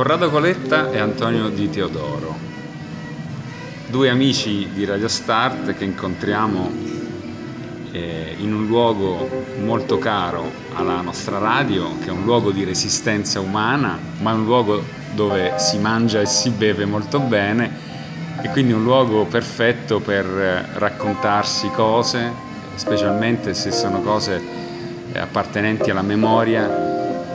Corrado 0.00 0.30
Coletta 0.30 0.90
e 0.90 0.98
Antonio 0.98 1.50
Di 1.50 1.68
Teodoro, 1.68 2.34
due 3.88 4.08
amici 4.08 4.70
di 4.72 4.86
Radio 4.86 5.08
Start 5.08 5.74
che 5.74 5.84
incontriamo 5.84 6.70
eh, 7.92 8.34
in 8.38 8.54
un 8.54 8.66
luogo 8.66 9.28
molto 9.62 9.98
caro 9.98 10.50
alla 10.72 11.02
nostra 11.02 11.36
radio, 11.36 11.98
che 11.98 12.06
è 12.06 12.12
un 12.12 12.24
luogo 12.24 12.50
di 12.50 12.64
resistenza 12.64 13.40
umana, 13.40 13.98
ma 14.20 14.30
è 14.30 14.34
un 14.36 14.44
luogo 14.44 14.82
dove 15.12 15.58
si 15.58 15.76
mangia 15.76 16.22
e 16.22 16.26
si 16.26 16.48
beve 16.48 16.86
molto 16.86 17.18
bene 17.18 17.70
e 18.40 18.48
quindi 18.48 18.72
un 18.72 18.82
luogo 18.82 19.26
perfetto 19.26 20.00
per 20.00 20.24
eh, 20.24 20.78
raccontarsi 20.78 21.68
cose, 21.74 22.32
specialmente 22.74 23.52
se 23.52 23.70
sono 23.70 24.00
cose 24.00 24.40
eh, 25.12 25.18
appartenenti 25.18 25.90
alla 25.90 26.00
memoria 26.00 26.89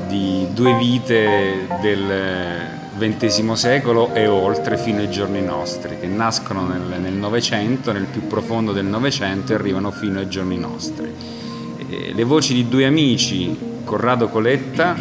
di 0.08 0.48
due 0.54 0.76
vite 0.78 1.68
del 1.82 2.84
XX 2.98 3.52
secolo 3.52 4.14
e 4.14 4.28
oltre 4.28 4.78
fino 4.78 5.00
ai 5.00 5.10
giorni 5.10 5.42
nostri, 5.42 5.98
che 6.00 6.07
nascono 6.07 6.66
nel 6.68 7.14
Novecento, 7.14 7.92
nel, 7.92 8.02
nel, 8.02 8.12
più 8.12 8.28
profondo 8.28 8.71
del 8.71 8.86
Novecento 8.86 9.52
e 9.52 9.56
arrivano 9.56 9.92
fino 9.92 10.20
ai 10.20 10.29
giorni 10.29 10.57
nostri. 10.57 11.14
E 11.89 12.14
le 12.14 12.24
voci 12.24 12.54
di 12.54 12.68
due 12.68 12.86
amici, 12.86 13.57
Corrado 13.84 14.29
Coletta 14.29 14.96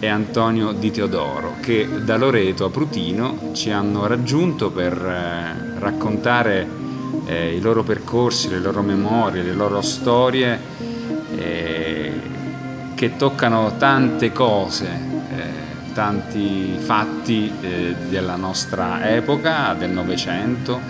e 0.00 0.06
Antonio 0.06 0.72
Di 0.72 0.90
Teodoro, 0.90 1.54
che 1.60 1.88
da 2.04 2.16
Loreto 2.16 2.64
a 2.64 2.70
Prutino 2.70 3.50
ci 3.52 3.70
hanno 3.70 4.06
raggiunto 4.06 4.70
per 4.70 4.92
eh, 4.94 5.78
raccontare 5.78 6.66
eh, 7.26 7.54
i 7.54 7.60
loro 7.60 7.82
percorsi, 7.82 8.48
le 8.48 8.58
loro 8.58 8.82
memorie, 8.82 9.42
le 9.42 9.54
loro 9.54 9.80
storie. 9.80 10.58
Eh, 11.36 11.77
che 12.98 13.14
toccano 13.14 13.76
tante 13.76 14.32
cose, 14.32 14.86
eh, 14.86 15.92
tanti 15.94 16.74
fatti 16.78 17.48
eh, 17.60 17.94
della 18.08 18.34
nostra 18.34 19.08
epoca, 19.08 19.72
del 19.78 19.90
Novecento, 19.90 20.80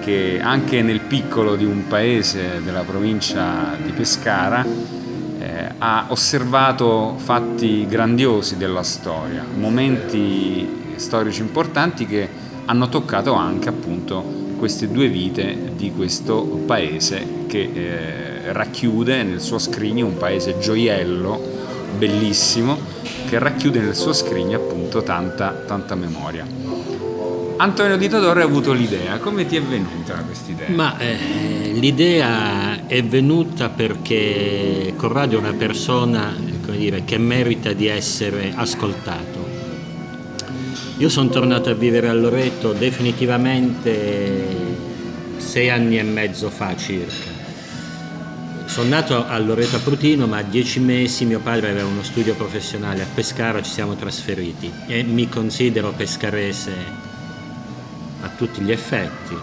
che 0.00 0.40
anche 0.42 0.80
nel 0.80 1.00
piccolo 1.00 1.54
di 1.54 1.66
un 1.66 1.86
paese 1.88 2.62
della 2.64 2.84
provincia 2.84 3.76
di 3.76 3.90
Pescara 3.90 4.64
eh, 4.64 5.72
ha 5.76 6.06
osservato 6.08 7.16
fatti 7.18 7.86
grandiosi 7.86 8.56
della 8.56 8.82
storia, 8.82 9.44
momenti 9.54 10.94
storici 10.96 11.42
importanti 11.42 12.06
che 12.06 12.26
hanno 12.64 12.88
toccato 12.88 13.34
anche 13.34 13.68
appunto 13.68 14.22
queste 14.56 14.88
due 14.88 15.08
vite 15.08 15.72
di 15.76 15.92
questo 15.92 16.44
paese 16.64 17.44
che 17.46 17.70
eh, 17.74 18.31
racchiude 18.44 19.22
nel 19.22 19.40
suo 19.40 19.58
scrigno 19.58 20.06
un 20.06 20.16
paese 20.16 20.58
gioiello, 20.58 21.40
bellissimo, 21.96 22.78
che 23.28 23.38
racchiude 23.38 23.80
nel 23.80 23.94
suo 23.94 24.12
scrigno 24.12 24.56
appunto 24.56 25.02
tanta, 25.02 25.50
tanta 25.66 25.94
memoria. 25.94 26.46
Antonio 27.56 27.96
Di 27.96 28.08
Todoro 28.08 28.40
ha 28.40 28.44
avuto 28.44 28.72
l'idea, 28.72 29.18
come 29.18 29.46
ti 29.46 29.56
è 29.56 29.62
venuta 29.62 30.14
questa 30.14 30.50
idea? 30.50 30.68
Ma 30.70 30.98
eh, 30.98 31.70
l'idea 31.74 32.86
è 32.86 33.04
venuta 33.04 33.68
perché 33.68 34.94
Corrado 34.96 35.36
è 35.36 35.38
una 35.38 35.52
persona 35.52 36.34
dire, 36.76 37.04
che 37.04 37.18
merita 37.18 37.72
di 37.72 37.86
essere 37.86 38.52
ascoltato. 38.54 39.50
Io 40.98 41.08
sono 41.08 41.28
tornato 41.28 41.70
a 41.70 41.74
vivere 41.74 42.08
a 42.08 42.14
Loreto 42.14 42.72
definitivamente 42.72 44.60
sei 45.36 45.70
anni 45.70 45.98
e 45.98 46.02
mezzo 46.02 46.50
fa 46.50 46.76
circa 46.76 47.41
sono 48.72 48.88
nato 48.88 49.26
a 49.26 49.38
Loreto 49.38 49.78
Prutino, 49.80 50.26
ma 50.26 50.38
a 50.38 50.42
dieci 50.42 50.80
mesi 50.80 51.26
mio 51.26 51.40
padre 51.40 51.68
aveva 51.68 51.86
uno 51.86 52.02
studio 52.02 52.34
professionale 52.34 53.02
a 53.02 53.06
Pescara, 53.14 53.60
ci 53.60 53.70
siamo 53.70 53.96
trasferiti 53.96 54.72
e 54.86 55.02
mi 55.02 55.28
considero 55.28 55.92
pescarese 55.92 56.72
a 58.22 58.30
tutti 58.34 58.62
gli 58.62 58.72
effetti, 58.72 59.36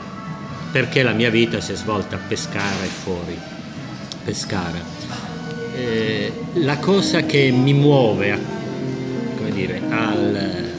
perché 0.72 1.03
la 1.03 1.11
mia 1.11 1.30
vita 1.30 1.61
si 1.61 1.73
è 1.73 1.75
svolta 1.75 2.16
a 2.16 2.19
Pescara 2.27 2.84
e 2.84 2.88
fuori 2.88 3.38
Pescara. 4.23 4.81
Eh, 5.75 6.34
la 6.53 6.78
cosa 6.78 7.22
che 7.22 7.51
mi 7.51 7.73
muove 7.73 8.31
a, 8.31 8.40
dire, 9.51 9.79
al, 9.90 10.35
eh, 10.35 10.72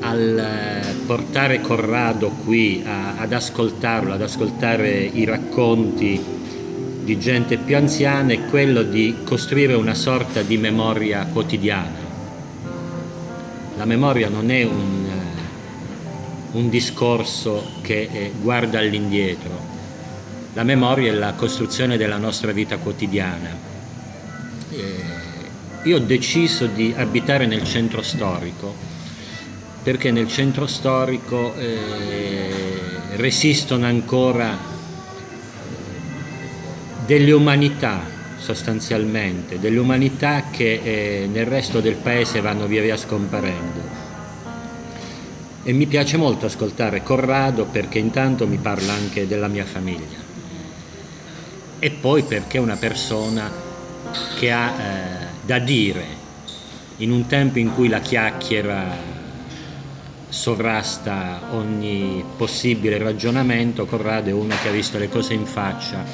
al 0.00 0.75
portare 1.06 1.60
Corrado 1.60 2.30
qui 2.44 2.82
a, 2.84 3.16
ad 3.16 3.32
ascoltarlo, 3.32 4.12
ad 4.12 4.22
ascoltare 4.22 4.90
i 4.90 5.24
racconti 5.24 6.20
di 7.04 7.18
gente 7.20 7.56
più 7.56 7.76
anziana 7.76 8.32
è 8.32 8.46
quello 8.46 8.82
di 8.82 9.18
costruire 9.24 9.74
una 9.74 9.94
sorta 9.94 10.42
di 10.42 10.58
memoria 10.58 11.24
quotidiana. 11.26 12.04
La 13.76 13.84
memoria 13.84 14.28
non 14.28 14.50
è 14.50 14.64
un, 14.64 15.06
un 16.52 16.68
discorso 16.68 17.64
che 17.82 18.08
eh, 18.10 18.32
guarda 18.40 18.80
all'indietro, 18.80 19.56
la 20.54 20.64
memoria 20.64 21.12
è 21.12 21.14
la 21.14 21.34
costruzione 21.34 21.96
della 21.96 22.16
nostra 22.16 22.50
vita 22.50 22.78
quotidiana. 22.78 23.56
Eh, 24.70 25.14
io 25.84 25.96
ho 25.96 26.00
deciso 26.00 26.66
di 26.66 26.92
abitare 26.96 27.46
nel 27.46 27.62
centro 27.62 28.02
storico 28.02 28.95
perché 29.86 30.10
nel 30.10 30.26
centro 30.26 30.66
storico 30.66 31.54
eh, 31.54 32.50
resistono 33.14 33.86
ancora 33.86 34.58
delle 37.06 37.30
umanità 37.30 38.00
sostanzialmente, 38.36 39.60
delle 39.60 39.78
umanità 39.78 40.46
che 40.50 40.80
eh, 40.82 41.28
nel 41.30 41.46
resto 41.46 41.80
del 41.80 41.94
paese 41.94 42.40
vanno 42.40 42.66
via 42.66 42.82
via 42.82 42.96
scomparendo. 42.96 43.80
E 45.62 45.72
mi 45.72 45.86
piace 45.86 46.16
molto 46.16 46.46
ascoltare 46.46 47.04
Corrado 47.04 47.66
perché 47.66 48.00
intanto 48.00 48.48
mi 48.48 48.56
parla 48.56 48.92
anche 48.92 49.28
della 49.28 49.46
mia 49.46 49.64
famiglia 49.64 50.18
e 51.78 51.90
poi 51.90 52.24
perché 52.24 52.56
è 52.58 52.60
una 52.60 52.74
persona 52.74 53.48
che 54.36 54.50
ha 54.50 54.68
eh, 54.68 55.26
da 55.42 55.60
dire 55.60 56.04
in 56.96 57.12
un 57.12 57.28
tempo 57.28 57.60
in 57.60 57.72
cui 57.72 57.86
la 57.86 58.00
chiacchiera 58.00 59.15
sovrasta 60.36 61.48
ogni 61.52 62.22
possibile 62.36 62.98
ragionamento, 62.98 63.86
Corrado 63.86 64.28
è 64.28 64.32
uno 64.32 64.54
che 64.60 64.68
ha 64.68 64.70
visto 64.70 64.98
le 64.98 65.08
cose 65.08 65.32
in 65.32 65.46
faccia 65.46 66.04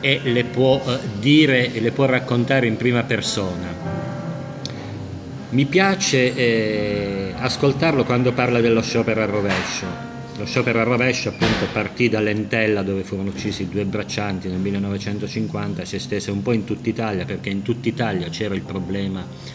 e 0.00 0.20
le 0.22 0.44
può 0.44 0.80
eh, 0.86 0.98
dire 1.18 1.74
e 1.74 1.80
le 1.80 1.90
può 1.90 2.04
raccontare 2.04 2.68
in 2.68 2.76
prima 2.76 3.02
persona. 3.02 3.74
Mi 5.50 5.64
piace 5.66 6.34
eh, 6.34 7.34
ascoltarlo 7.36 8.04
quando 8.04 8.32
parla 8.32 8.60
dello 8.60 8.80
sciopero 8.80 9.22
a 9.22 9.26
rovescio. 9.26 10.10
Lo 10.38 10.46
sciopero 10.46 10.80
a 10.80 10.84
rovescio 10.84 11.30
appunto 11.30 11.66
partì 11.72 12.08
da 12.08 12.20
Lentella 12.20 12.82
dove 12.82 13.02
furono 13.02 13.30
uccisi 13.30 13.68
due 13.68 13.84
braccianti 13.84 14.48
nel 14.48 14.58
1950 14.58 15.84
si 15.84 15.96
estese 15.96 16.30
un 16.30 16.42
po' 16.42 16.52
in 16.52 16.64
tutta 16.64 16.88
Italia 16.88 17.24
perché 17.24 17.50
in 17.50 17.62
tutta 17.62 17.88
Italia 17.88 18.28
c'era 18.28 18.54
il 18.54 18.62
problema 18.62 19.52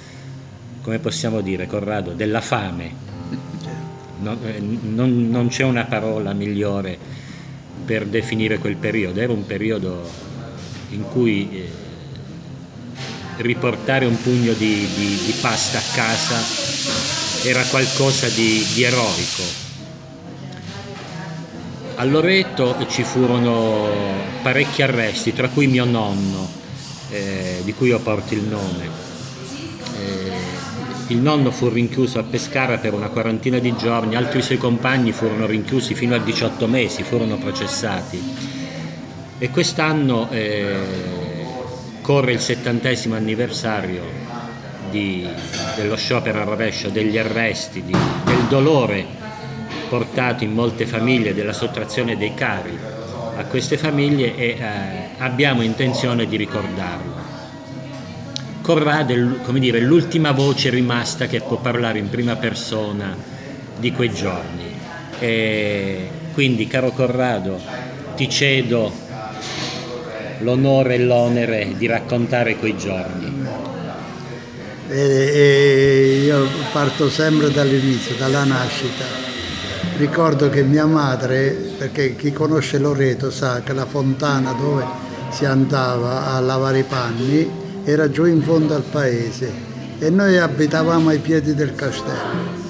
come 0.88 1.00
possiamo 1.00 1.42
dire, 1.42 1.68
Corrado, 1.68 2.14
della 2.14 2.40
fame. 2.40 2.90
Non, 4.20 4.38
eh, 4.46 4.58
non, 4.58 5.28
non 5.30 5.50
c'è 5.50 5.64
una 5.64 5.84
parola 5.84 6.32
migliore 6.32 6.98
per 7.84 8.06
definire 8.06 8.58
quel 8.58 8.78
periodo. 8.78 9.20
Era 9.20 9.34
un 9.34 9.46
periodo 9.46 10.10
in 10.92 11.04
cui 11.10 11.50
eh, 11.52 11.70
riportare 13.42 14.06
un 14.06 14.18
pugno 14.22 14.54
di, 14.54 14.88
di, 14.96 15.20
di, 15.26 15.36
pasta 15.42 15.78
a 15.78 15.82
casa 15.94 16.38
era 17.44 17.64
qualcosa 17.64 18.30
di, 18.30 18.66
di 18.74 18.84
eroico. 18.84 19.44
A 21.96 22.06
Loreto 22.06 22.78
ci 22.88 23.04
furono 23.04 23.90
parecchi 24.42 24.84
arresti, 24.84 25.34
tra 25.34 25.50
cui 25.50 25.68
mio 25.68 25.84
nonno, 25.84 26.48
eh, 27.10 27.60
di 27.66 27.74
cui 27.74 27.90
io 27.90 28.00
porto 28.00 28.34
il 28.36 28.44
nome 28.44 29.08
il 31.08 31.18
nonno 31.18 31.52
fu 31.52 31.70
rinchiuso 31.70 32.20
a 32.20 32.24
Pescara 32.24 32.78
per 32.78 32.94
una 32.94 33.08
quarantina 33.08 33.60
di 33.60 33.76
giorni, 33.76 34.16
altri 34.16 34.42
suoi 34.42 34.58
compagni 34.58 35.12
furono 35.12 35.46
rinchiusi 35.46 35.94
fino 35.94 36.16
a 36.16 36.20
18 36.20 36.68
mesi, 36.68 37.04
furono 37.04 37.38
processati. 37.38 38.22
E 39.40 39.50
quest'anno 39.50 40.30
eh, 40.32 40.76
corre 42.02 42.34
il 42.34 42.40
settantesimo 42.40 43.16
anniversario 43.16 44.02
di, 44.90 45.28
dello 45.76 45.96
sciopero 45.96 46.42
a 46.42 46.44
rovescio, 46.44 46.90
degli 46.90 47.18
arresti, 47.18 47.84
di, 47.84 47.96
del 48.26 48.44
dolore 48.50 49.06
portato 49.88 50.44
in 50.44 50.54
molte 50.54 50.86
famiglie, 50.86 51.34
della 51.34 51.54
sottrazione 51.54 52.18
dei 52.18 52.34
cari 52.34 52.78
a 53.38 53.46
queste 53.46 53.78
famiglie 53.78 54.36
e 54.36 54.48
eh, 54.48 54.58
abbiamo 55.20 55.62
intenzione 55.62 56.26
di 56.26 56.36
ricordarlo. 56.36 57.17
Corrado 58.68 59.14
è 59.14 59.80
l'ultima 59.80 60.34
voce 60.34 60.70
rimasta 60.70 61.26
che 61.28 61.40
può 61.40 61.56
parlare 61.56 62.00
in 62.00 62.10
prima 62.10 62.36
persona 62.36 63.16
di 63.78 63.94
quei 63.94 64.12
giorni. 64.12 64.70
E 65.20 66.10
quindi, 66.34 66.68
caro 66.68 66.92
Corrado, 66.92 67.62
ti 68.18 68.28
cedo 68.28 68.92
l'onore 70.40 70.96
e 70.96 71.00
l'onere 71.00 71.76
di 71.78 71.88
raccontare 71.88 72.58
quei 72.58 72.76
giorni. 72.76 73.48
E 74.90 76.22
io 76.26 76.46
parto 76.74 77.10
sempre 77.10 77.50
dall'inizio, 77.50 78.16
dalla 78.16 78.44
nascita. 78.44 79.06
Ricordo 79.96 80.50
che 80.50 80.64
mia 80.64 80.86
madre, 80.86 81.52
perché 81.78 82.18
chi 82.18 82.34
conosce 82.34 82.80
Loreto 82.80 83.32
sa 83.32 83.62
che 83.62 83.72
la 83.72 83.86
fontana 83.86 84.52
dove 84.52 84.84
si 85.30 85.46
andava 85.46 86.34
a 86.34 86.40
lavare 86.42 86.80
i 86.80 86.84
panni 86.84 87.57
era 87.90 88.10
giù 88.10 88.26
in 88.26 88.42
fondo 88.42 88.76
al 88.76 88.84
paese 88.84 89.50
e 89.98 90.10
noi 90.10 90.38
abitavamo 90.38 91.08
ai 91.08 91.20
piedi 91.20 91.56
del 91.56 91.74
castello. 91.74 92.66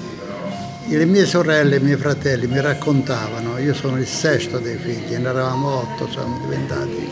Le 0.86 1.04
mie 1.06 1.26
sorelle 1.26 1.74
e 1.74 1.78
i 1.80 1.82
miei 1.82 1.96
fratelli 1.96 2.46
mi 2.46 2.60
raccontavano, 2.60 3.58
io 3.58 3.74
sono 3.74 3.98
il 3.98 4.06
sesto 4.06 4.58
dei 4.58 4.76
figli, 4.76 5.16
ne 5.16 5.28
eravamo 5.28 5.80
otto, 5.80 6.08
siamo 6.08 6.38
diventati, 6.40 7.08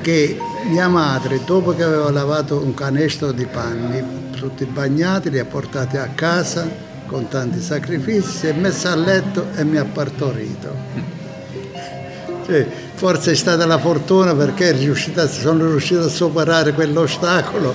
che 0.00 0.38
mia 0.68 0.86
madre, 0.86 1.40
dopo 1.44 1.74
che 1.74 1.82
aveva 1.82 2.10
lavato 2.12 2.62
un 2.62 2.72
canestro 2.72 3.32
di 3.32 3.46
panni, 3.46 4.30
tutti 4.30 4.64
bagnati, 4.64 5.30
li 5.30 5.40
ha 5.40 5.44
portati 5.44 5.96
a 5.96 6.10
casa 6.14 6.70
con 7.06 7.26
tanti 7.26 7.60
sacrifici, 7.60 8.28
si 8.28 8.46
è 8.46 8.52
messa 8.52 8.92
a 8.92 8.96
letto 8.96 9.48
e 9.56 9.64
mi 9.64 9.76
ha 9.76 9.84
partorito. 9.84 11.23
Cioè, 12.44 12.66
forse 12.94 13.32
è 13.32 13.34
stata 13.34 13.64
la 13.64 13.78
fortuna 13.78 14.34
perché 14.34 14.72
riuscita, 14.72 15.26
sono 15.26 15.66
riuscito 15.66 16.02
a 16.02 16.08
superare 16.08 16.72
quell'ostacolo 16.72 17.74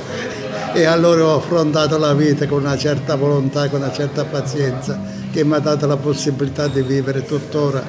e 0.74 0.86
allora 0.86 1.26
ho 1.26 1.36
affrontato 1.38 1.98
la 1.98 2.14
vita 2.14 2.46
con 2.48 2.62
una 2.62 2.78
certa 2.78 3.16
volontà, 3.16 3.68
con 3.70 3.82
una 3.82 3.92
certa 3.92 4.26
pazienza 4.26 5.00
che 5.32 5.44
mi 5.44 5.56
ha 5.56 5.60
dato 5.60 5.88
la 5.88 5.98
possibilità 5.98 6.68
di 6.68 6.82
vivere 6.82 7.26
tuttora 7.26 7.84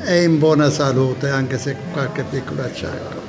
e 0.00 0.22
in 0.22 0.38
buona 0.38 0.70
salute, 0.70 1.28
anche 1.28 1.58
se 1.58 1.76
qualche 1.92 2.24
piccolo 2.28 2.62
acciacco. 2.62 3.20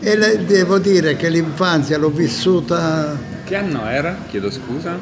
E 0.00 0.16
le, 0.16 0.44
devo 0.44 0.78
dire 0.78 1.16
che 1.16 1.28
l'infanzia 1.28 1.98
l'ho 1.98 2.10
vissuta... 2.10 3.18
Che 3.44 3.56
anno 3.56 3.86
era? 3.86 4.16
Chiedo 4.28 4.50
scusa. 4.50 4.98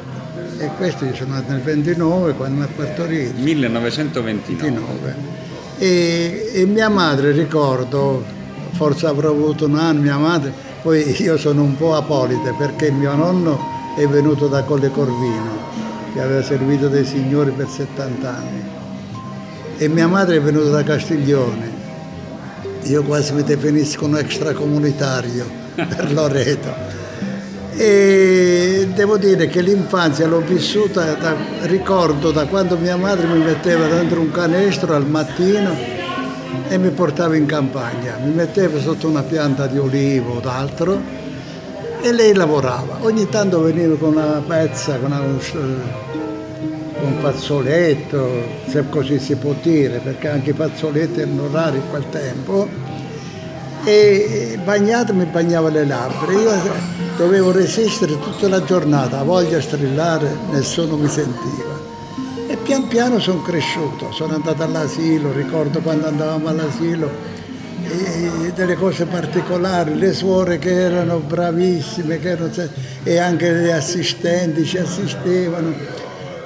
E 0.57 0.69
questo 0.77 1.05
io 1.05 1.15
sono 1.15 1.35
nato 1.35 1.51
nel 1.51 1.61
29 1.61 2.33
quando 2.33 2.57
mi 2.57 2.63
ha 2.63 2.69
partorito. 2.75 3.39
1929. 3.39 4.31
29. 4.33 5.48
E, 5.79 6.51
e 6.53 6.65
mia 6.65 6.89
madre, 6.89 7.31
ricordo, 7.31 8.23
forse 8.71 9.07
avrò 9.07 9.29
avuto 9.31 9.65
un 9.65 9.75
anno, 9.75 10.01
mia 10.01 10.17
madre 10.17 10.67
poi 10.81 11.21
io 11.21 11.37
sono 11.37 11.63
un 11.63 11.75
po' 11.75 11.95
apolite 11.95 12.53
perché 12.57 12.89
mio 12.89 13.13
nonno 13.13 13.59
è 13.97 14.07
venuto 14.07 14.47
da 14.47 14.63
Colle 14.63 14.89
Corvino, 14.89 15.57
che 16.13 16.21
aveva 16.21 16.41
servito 16.41 16.87
dei 16.87 17.03
signori 17.03 17.51
per 17.51 17.67
70 17.67 18.29
anni, 18.29 18.63
e 19.77 19.87
mia 19.89 20.07
madre 20.07 20.37
è 20.37 20.41
venuta 20.41 20.69
da 20.69 20.83
Castiglione. 20.83 21.77
Io 22.83 23.03
quasi 23.03 23.33
mi 23.33 23.43
definisco 23.43 24.05
un 24.05 24.17
extracomunitario 24.17 25.45
per 25.75 26.13
Loreto. 26.13 26.98
E 27.81 28.89
devo 28.93 29.15
dire 29.15 29.47
che 29.47 29.61
l'infanzia 29.61 30.27
l'ho 30.27 30.41
vissuta, 30.41 31.13
da, 31.13 31.33
ricordo 31.61 32.29
da 32.29 32.45
quando 32.45 32.75
mia 32.75 32.97
madre 32.97 33.25
mi 33.25 33.39
metteva 33.39 33.87
dentro 33.87 34.19
un 34.19 34.31
canestro 34.31 34.95
al 34.95 35.07
mattino 35.07 35.73
e 36.67 36.77
mi 36.77 36.89
portava 36.89 37.37
in 37.37 37.45
campagna, 37.45 38.17
mi 38.21 38.33
metteva 38.33 38.81
sotto 38.81 39.07
una 39.07 39.21
pianta 39.21 39.65
di 39.67 39.77
olivo 39.77 40.33
o 40.33 40.39
d'altro 40.41 41.01
e 42.01 42.11
lei 42.11 42.33
lavorava. 42.33 42.97
Ogni 42.99 43.29
tanto 43.29 43.61
veniva 43.61 43.95
con 43.95 44.17
una 44.17 44.43
pezza, 44.45 44.97
con 44.97 45.13
una, 45.13 45.21
un 45.21 47.15
fazzoletto, 47.21 48.27
se 48.67 48.89
così 48.89 49.19
si 49.19 49.37
può 49.37 49.55
dire, 49.61 50.01
perché 50.03 50.27
anche 50.27 50.49
i 50.49 50.53
fazzoletti 50.53 51.21
erano 51.21 51.47
rari 51.49 51.77
in 51.77 51.89
quel 51.89 52.03
tempo, 52.09 52.67
e 53.85 54.59
bagnato 54.65 55.13
mi 55.13 55.23
bagnava 55.23 55.69
le 55.69 55.85
labbra. 55.85 56.33
Io 56.33 56.98
dovevo 57.19 57.51
resistere 57.51 58.17
tutta 58.17 58.47
la 58.47 58.63
giornata, 58.63 59.19
a 59.19 59.23
voglia 59.23 59.59
strillare, 59.59 60.37
nessuno 60.51 60.95
mi 60.95 61.09
sentiva 61.09 61.69
pian 62.69 62.87
piano 62.87 63.19
sono 63.19 63.41
cresciuto, 63.41 64.11
sono 64.11 64.35
andato 64.35 64.61
all'asilo, 64.61 65.31
ricordo 65.31 65.79
quando 65.79 66.05
andavamo 66.05 66.49
all'asilo, 66.49 67.09
delle 68.53 68.75
cose 68.75 69.05
particolari, 69.05 69.97
le 69.97 70.13
suore 70.13 70.59
che 70.59 70.69
erano 70.69 71.17
bravissime 71.17 72.19
che 72.19 72.29
erano, 72.29 72.51
e 73.03 73.17
anche 73.17 73.51
le 73.51 73.73
assistenti 73.73 74.65
ci 74.65 74.77
assistevano. 74.77 75.73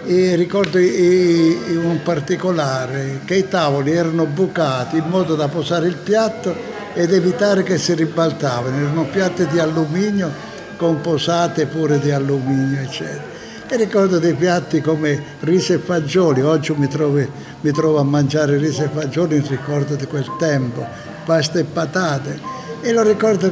E 0.06 0.36
ricordo 0.36 0.78
un 0.78 2.00
particolare 2.04 3.20
che 3.26 3.36
i 3.36 3.50
tavoli 3.50 3.92
erano 3.92 4.26
bucati 4.26 4.96
in 4.96 5.10
modo 5.10 5.36
da 5.36 5.50
posare 5.50 5.88
il 5.88 5.98
piatto 5.98 6.56
ed 6.94 7.12
evitare 7.12 7.64
che 7.64 7.78
si 7.78 7.94
ribaltavano, 7.94 8.78
erano 8.78 9.04
piatti 9.12 9.46
di 9.48 9.60
alluminio 9.60 10.53
con 10.78 11.02
posate 11.02 11.66
pure 11.66 12.00
di 12.00 12.12
alluminio, 12.12 12.82
eccetera. 12.82 13.32
E 13.68 13.78
ricordo 13.78 14.20
dei 14.20 14.34
piatti 14.36 14.82
come 14.82 15.22
riso 15.40 15.74
e 15.74 15.80
fagioli, 15.80 16.42
oggi 16.42 16.74
mi 16.74 16.88
trovo, 16.88 17.26
mi 17.62 17.72
trovo 17.72 18.00
a 18.00 18.04
mangiare 18.04 18.58
riso 18.58 18.84
e 18.84 18.90
fagioli 18.94 19.38
in 19.38 19.48
ricordo 19.48 19.96
di 19.96 20.06
quel 20.06 20.30
tempo, 20.38 20.86
pasta 21.26 21.60
e 21.60 21.64
patate. 21.64 22.40
E 22.82 22.92
lo 22.92 23.02
ricordo 23.02 23.50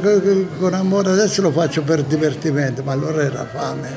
con 0.58 0.74
amore, 0.74 1.10
adesso 1.10 1.40
lo 1.42 1.50
faccio 1.50 1.82
per 1.82 2.02
divertimento, 2.02 2.82
ma 2.82 2.92
allora 2.92 3.22
era 3.22 3.46
fame, 3.46 3.88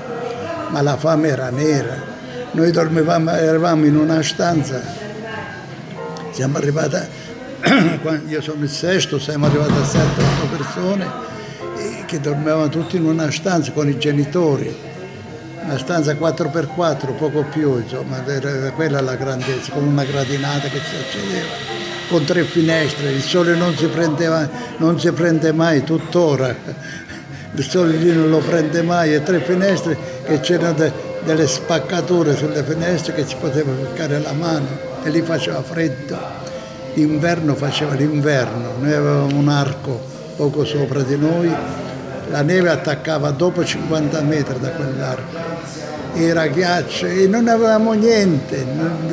ma 0.69 0.81
la 0.81 0.97
fame 0.97 1.27
era 1.27 1.49
nera. 1.49 2.13
Noi 2.51 2.71
dormivamo, 2.71 3.31
eravamo 3.31 3.85
in 3.85 3.97
una 3.97 4.23
stanza, 4.23 4.81
siamo 6.31 6.57
arrivati, 6.57 6.97
io 8.27 8.41
sono 8.41 8.63
il 8.63 8.69
sesto, 8.69 9.19
siamo 9.19 9.45
arrivati 9.45 9.73
a 9.73 9.81
7-8 9.81 10.57
persone 10.57 11.34
che 12.05 12.19
dormivano 12.19 12.69
tutti 12.69 12.95
in 12.95 13.05
una 13.05 13.29
stanza 13.31 13.71
con 13.71 13.89
i 13.89 13.97
genitori. 13.97 14.73
Una 15.63 15.77
stanza 15.77 16.13
4x4, 16.13 17.15
poco 17.17 17.43
più, 17.51 17.79
insomma, 17.79 18.23
era 18.25 18.71
quella 18.71 19.01
la 19.01 19.15
grandezza, 19.15 19.71
con 19.71 19.83
una 19.83 20.03
gradinata 20.03 20.67
che 20.67 20.79
si 20.79 20.95
accedeva, 20.95 21.47
con 22.07 22.23
tre 22.23 22.43
finestre, 22.43 23.11
il 23.11 23.23
sole 23.23 23.55
non 23.55 23.75
si, 23.75 23.87
prendeva, 23.87 24.47
non 24.77 24.99
si 24.99 25.11
prende 25.11 25.51
mai, 25.51 25.83
tuttora, 25.83 26.55
il 27.55 27.63
sole 27.63 27.97
lì 27.97 28.13
non 28.13 28.29
lo 28.29 28.37
prende 28.39 28.83
mai, 28.83 29.15
e 29.15 29.23
tre 29.23 29.39
finestre 29.39 29.97
che 30.23 30.39
c'erano 30.39 30.73
de, 30.73 30.91
delle 31.23 31.47
spaccature 31.47 32.35
sulle 32.35 32.63
finestre 32.63 33.15
che 33.15 33.25
si 33.25 33.35
poteva 33.39 33.71
toccare 33.73 34.19
la 34.19 34.33
mano 34.33 34.67
e 35.03 35.09
lì 35.09 35.21
faceva 35.21 35.63
freddo, 35.63 36.17
l'inverno 36.93 37.55
faceva 37.55 37.95
l'inverno, 37.95 38.73
noi 38.79 38.93
avevamo 38.93 39.35
un 39.35 39.49
arco 39.49 40.13
poco 40.35 40.63
sopra 40.63 41.01
di 41.01 41.17
noi, 41.17 41.51
la 42.29 42.41
neve 42.41 42.69
attaccava 42.69 43.31
dopo 43.31 43.63
50 43.63 44.21
metri 44.21 44.59
da 44.59 44.69
quell'arco 44.69 45.65
era 46.15 46.47
ghiaccio 46.47 47.07
e 47.07 47.27
non 47.27 47.47
avevamo 47.47 47.91
niente 47.93 48.65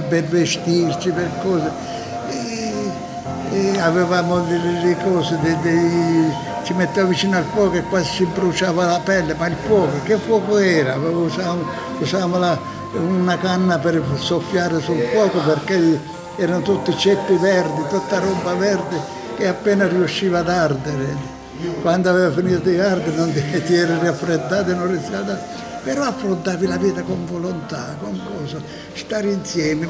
per 0.09 0.25
vestirci, 0.25 1.11
per 1.11 1.31
cose. 1.43 1.71
E, 2.31 3.71
e 3.75 3.79
avevamo 3.81 4.41
delle 4.41 4.97
cose, 5.03 5.37
dei, 5.43 5.59
dei, 5.63 6.33
ci 6.63 6.73
mettevamo 6.75 7.11
vicino 7.11 7.37
al 7.37 7.45
fuoco 7.53 7.77
e 7.77 7.83
quasi 7.83 8.09
si 8.09 8.25
bruciava 8.25 8.87
la 8.87 9.01
pelle, 9.03 9.35
ma 9.35 9.47
il 9.49 9.57
fuoco, 9.67 10.01
che 10.05 10.17
fuoco 10.17 10.59
era? 10.59 10.97
Usavamo, 10.97 11.65
usavamo 11.99 12.39
la, 12.39 12.59
una 12.93 13.37
canna 13.37 13.79
per 13.79 14.01
soffiare 14.17 14.81
sul 14.81 15.01
fuoco 15.13 15.39
perché 15.41 16.01
erano 16.37 16.63
tutti 16.63 16.97
ceppi 16.97 17.35
verdi, 17.37 17.83
tutta 17.89 18.21
roba 18.21 18.55
verde 18.55 19.21
che 19.37 19.49
appena 19.49 19.89
riusciva 19.89 20.39
ad 20.39 20.49
ardere. 20.49 21.41
Quando 21.81 22.11
aveva 22.11 22.33
finito 22.33 22.69
di 22.69 22.79
ardere 22.79 23.17
non 23.17 23.33
ti, 23.33 23.41
ti 23.65 23.75
eri 23.75 23.99
raffreddato 24.01 24.71
e 24.71 24.75
non 24.75 24.89
ardere 24.89 25.61
però 25.83 26.05
affrontavi 26.05 26.67
la 26.67 26.77
vita 26.77 27.03
con 27.03 27.27
volontà, 27.27 27.97
con 28.01 28.21
cosa, 28.25 28.63
stare 28.93 29.31
insieme, 29.33 29.89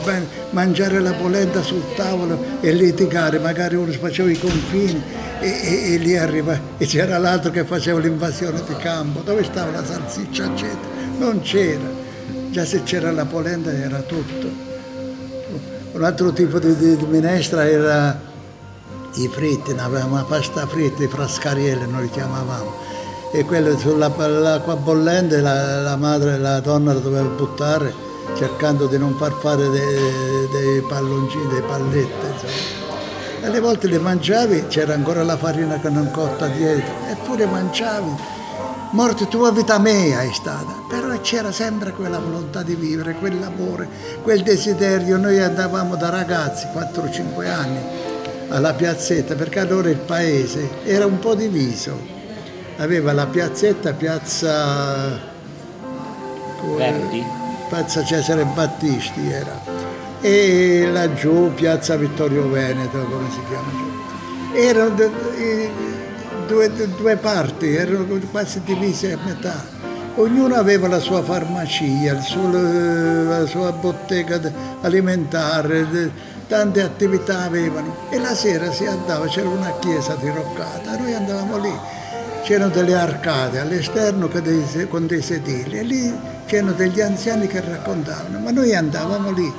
mangiare 0.51 1.01
la 1.01 1.13
polenta 1.13 1.61
sul 1.61 1.83
tavolo 1.95 2.43
e 2.61 2.73
litigare, 2.73 3.39
magari 3.39 3.77
uno 3.77 3.93
faceva 3.93 4.31
i 4.31 4.39
confini 4.39 5.03
e, 5.39 5.49
e, 5.49 5.93
e 5.93 5.97
lì 5.99 6.17
arriva 6.17 6.59
e 6.79 6.87
c'era 6.87 7.19
l'altro 7.19 7.51
che 7.51 7.65
faceva 7.65 7.99
l'invasione 7.99 8.63
di 8.67 8.75
campo, 8.77 9.21
dove 9.21 9.45
stava 9.45 9.71
la 9.71 9.85
salsiccia 9.85 10.45
eccetera, 10.45 10.89
non 11.19 11.43
c'era, 11.43 11.91
già 12.51 12.65
se 12.65 12.83
c'era 12.85 13.11
la 13.11 13.27
polenta 13.27 13.71
era 13.71 14.01
tutto. 14.01 14.71
Un 15.93 16.05
altro 16.05 16.33
tipo 16.33 16.59
di, 16.59 16.75
di, 16.75 16.97
di 16.97 17.05
minestra 17.05 17.69
era 17.69 18.19
i 19.15 19.29
fritti, 19.29 19.73
avevamo 19.73 20.17
la 20.17 20.25
pasta 20.25 20.67
fritta, 20.67 21.03
i 21.03 21.09
frascarielle 21.09 21.87
noi 21.87 22.03
li 22.03 22.11
chiamavamo 22.11 22.91
e 23.35 23.47
quello 23.47 23.79
sull'acqua 23.79 24.77
bollente 24.77 25.41
la, 25.41 25.81
la, 25.81 25.97
madre, 25.97 26.39
la 26.39 26.61
donna 26.61 26.93
lo 26.93 27.01
doveva 27.01 27.29
buttare 27.29 28.11
cercando 28.37 28.87
di 28.87 28.99
non 28.99 29.15
far 29.17 29.33
fare 29.33 29.69
dei, 29.71 30.49
dei 30.51 30.81
palloncini, 30.83 31.47
dei 31.49 31.63
pallette. 31.63 32.27
Insomma. 32.27 33.47
Alle 33.47 33.61
volte 33.61 33.89
le 33.89 33.99
mangiavi, 33.99 34.67
c'era 34.69 34.95
ancora 34.95 35.23
la 35.25 35.37
farina 35.37 35.81
che 35.81 35.89
non 35.89 36.11
cotta 36.11 36.47
dietro, 36.47 36.93
eppure 37.09 37.47
mangiavi. 37.47 38.41
Morte 38.93 39.27
tua 39.29 39.51
vita 39.51 39.79
mia 39.79 40.21
è 40.21 40.31
stata, 40.33 40.75
però 40.87 41.19
c'era 41.23 41.51
sempre 41.51 41.93
quella 41.93 42.19
volontà 42.19 42.63
di 42.63 42.75
vivere, 42.75 43.15
quell'amore, 43.15 43.89
quel 44.23 44.43
desiderio. 44.43 45.17
Noi 45.17 45.41
andavamo 45.41 45.97
da 45.97 46.11
ragazzi, 46.11 46.67
4-5 46.67 47.49
anni, 47.49 47.81
alla 48.53 48.75
piazzetta, 48.75 49.35
perché 49.35 49.61
allora 49.61 49.89
il 49.91 49.99
paese 49.99 50.69
era 50.85 51.07
un 51.07 51.19
po' 51.19 51.35
diviso 51.35 52.21
aveva 52.77 53.13
la 53.13 53.27
piazzetta 53.27 53.93
Piazza 53.93 55.19
Verdi? 56.77 57.25
Piazza 57.69 58.05
Cesare 58.05 58.45
Battisti 58.45 59.31
era. 59.31 59.61
E 60.21 60.89
laggiù 60.91 61.53
Piazza 61.55 61.97
Vittorio 61.97 62.49
Veneto, 62.49 62.99
come 62.99 63.31
si 63.31 63.41
chiama 63.49 63.71
giù. 63.71 64.57
Erano 64.57 65.11
due, 66.47 66.71
due 66.97 67.17
parti, 67.17 67.75
erano 67.75 68.07
quasi 68.31 68.61
divise 68.65 69.13
a 69.13 69.19
metà. 69.25 69.81
Ognuno 70.17 70.55
aveva 70.57 70.89
la 70.89 70.99
sua 70.99 71.23
farmacia, 71.23 72.21
suo, 72.21 72.51
la 72.53 73.47
sua 73.47 73.73
bottega 73.73 74.41
alimentare, 74.83 75.89
tante 76.53 76.83
attività 76.83 77.45
avevano. 77.45 77.97
E 78.11 78.19
la 78.19 78.35
sera 78.35 78.71
si 78.71 78.85
andava, 78.85 79.27
c'era 79.27 79.49
una 79.49 79.73
chiesa 79.79 80.15
diroccata, 80.17 80.99
noi 80.99 81.15
andavamo 81.15 81.57
lì 81.57 81.73
c'erano 82.43 82.71
delle 82.71 82.95
arcate 82.95 83.61
all'esterno 83.61 84.29
con 84.89 85.07
dei 85.07 85.23
sedili 85.23 85.79
e 85.79 85.83
lì 85.85 86.13
c'erano 86.45 86.73
degli 86.73 87.01
anziani 87.01 87.47
che 87.47 87.61
raccontavano, 87.61 88.41
ma 88.41 88.51
noi 88.51 88.75
andavamo 88.75 89.31
lì 89.31 89.51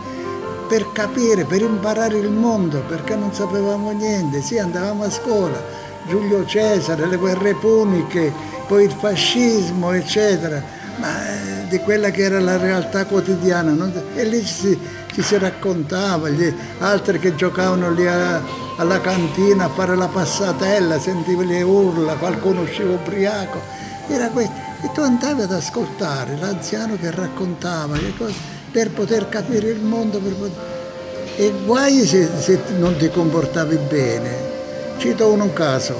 per 0.67 0.91
capire, 0.91 1.45
per 1.45 1.61
imparare 1.61 2.17
il 2.17 2.29
mondo, 2.29 2.81
perché 2.81 3.15
non 3.15 3.33
sapevamo 3.33 3.89
niente, 3.91 4.41
sì 4.41 4.59
andavamo 4.59 5.05
a 5.05 5.09
scuola, 5.09 5.59
Giulio 6.07 6.45
Cesare, 6.45 7.07
le 7.07 7.15
guerre 7.15 7.55
puniche, 7.55 8.31
poi 8.67 8.83
il 8.83 8.91
fascismo, 8.91 9.93
eccetera, 9.93 10.61
ma 10.97 11.25
eh, 11.25 11.67
di 11.69 11.79
quella 11.79 12.11
che 12.11 12.23
era 12.23 12.39
la 12.39 12.57
realtà 12.57 13.05
quotidiana, 13.05 13.71
no? 13.71 13.91
e 14.13 14.25
lì 14.25 14.45
ci, 14.45 14.77
ci 15.13 15.21
si 15.21 15.37
raccontava, 15.37 16.27
gli 16.29 16.51
altri 16.79 17.19
che 17.19 17.35
giocavano 17.35 17.91
lì 17.91 18.07
a, 18.07 18.41
alla 18.77 18.99
cantina 18.99 19.65
a 19.65 19.69
fare 19.69 19.95
la 19.95 20.07
passatella, 20.07 20.99
sentivi 20.99 21.45
le 21.45 21.61
urla, 21.61 22.15
qualcuno 22.15 22.61
usciva 22.61 22.93
ubriaco, 22.93 23.61
era 24.07 24.29
questo. 24.29 24.53
E 24.81 24.91
tu 24.91 25.01
andavi 25.01 25.43
ad 25.43 25.51
ascoltare 25.51 26.35
l'anziano 26.39 26.97
che 26.99 27.11
raccontava 27.11 27.95
le 27.95 28.13
cose 28.17 28.33
per 28.71 28.89
poter 28.89 29.29
capire 29.29 29.69
il 29.69 29.81
mondo, 29.81 30.19
poter... 30.19 30.51
e 31.35 31.53
guai 31.63 32.05
se, 32.05 32.27
se 32.39 32.59
non 32.79 32.97
ti 32.97 33.09
comportavi 33.09 33.77
bene. 33.87 34.51
Cito 34.97 35.31
uno 35.31 35.43
un 35.43 35.53
caso, 35.53 35.95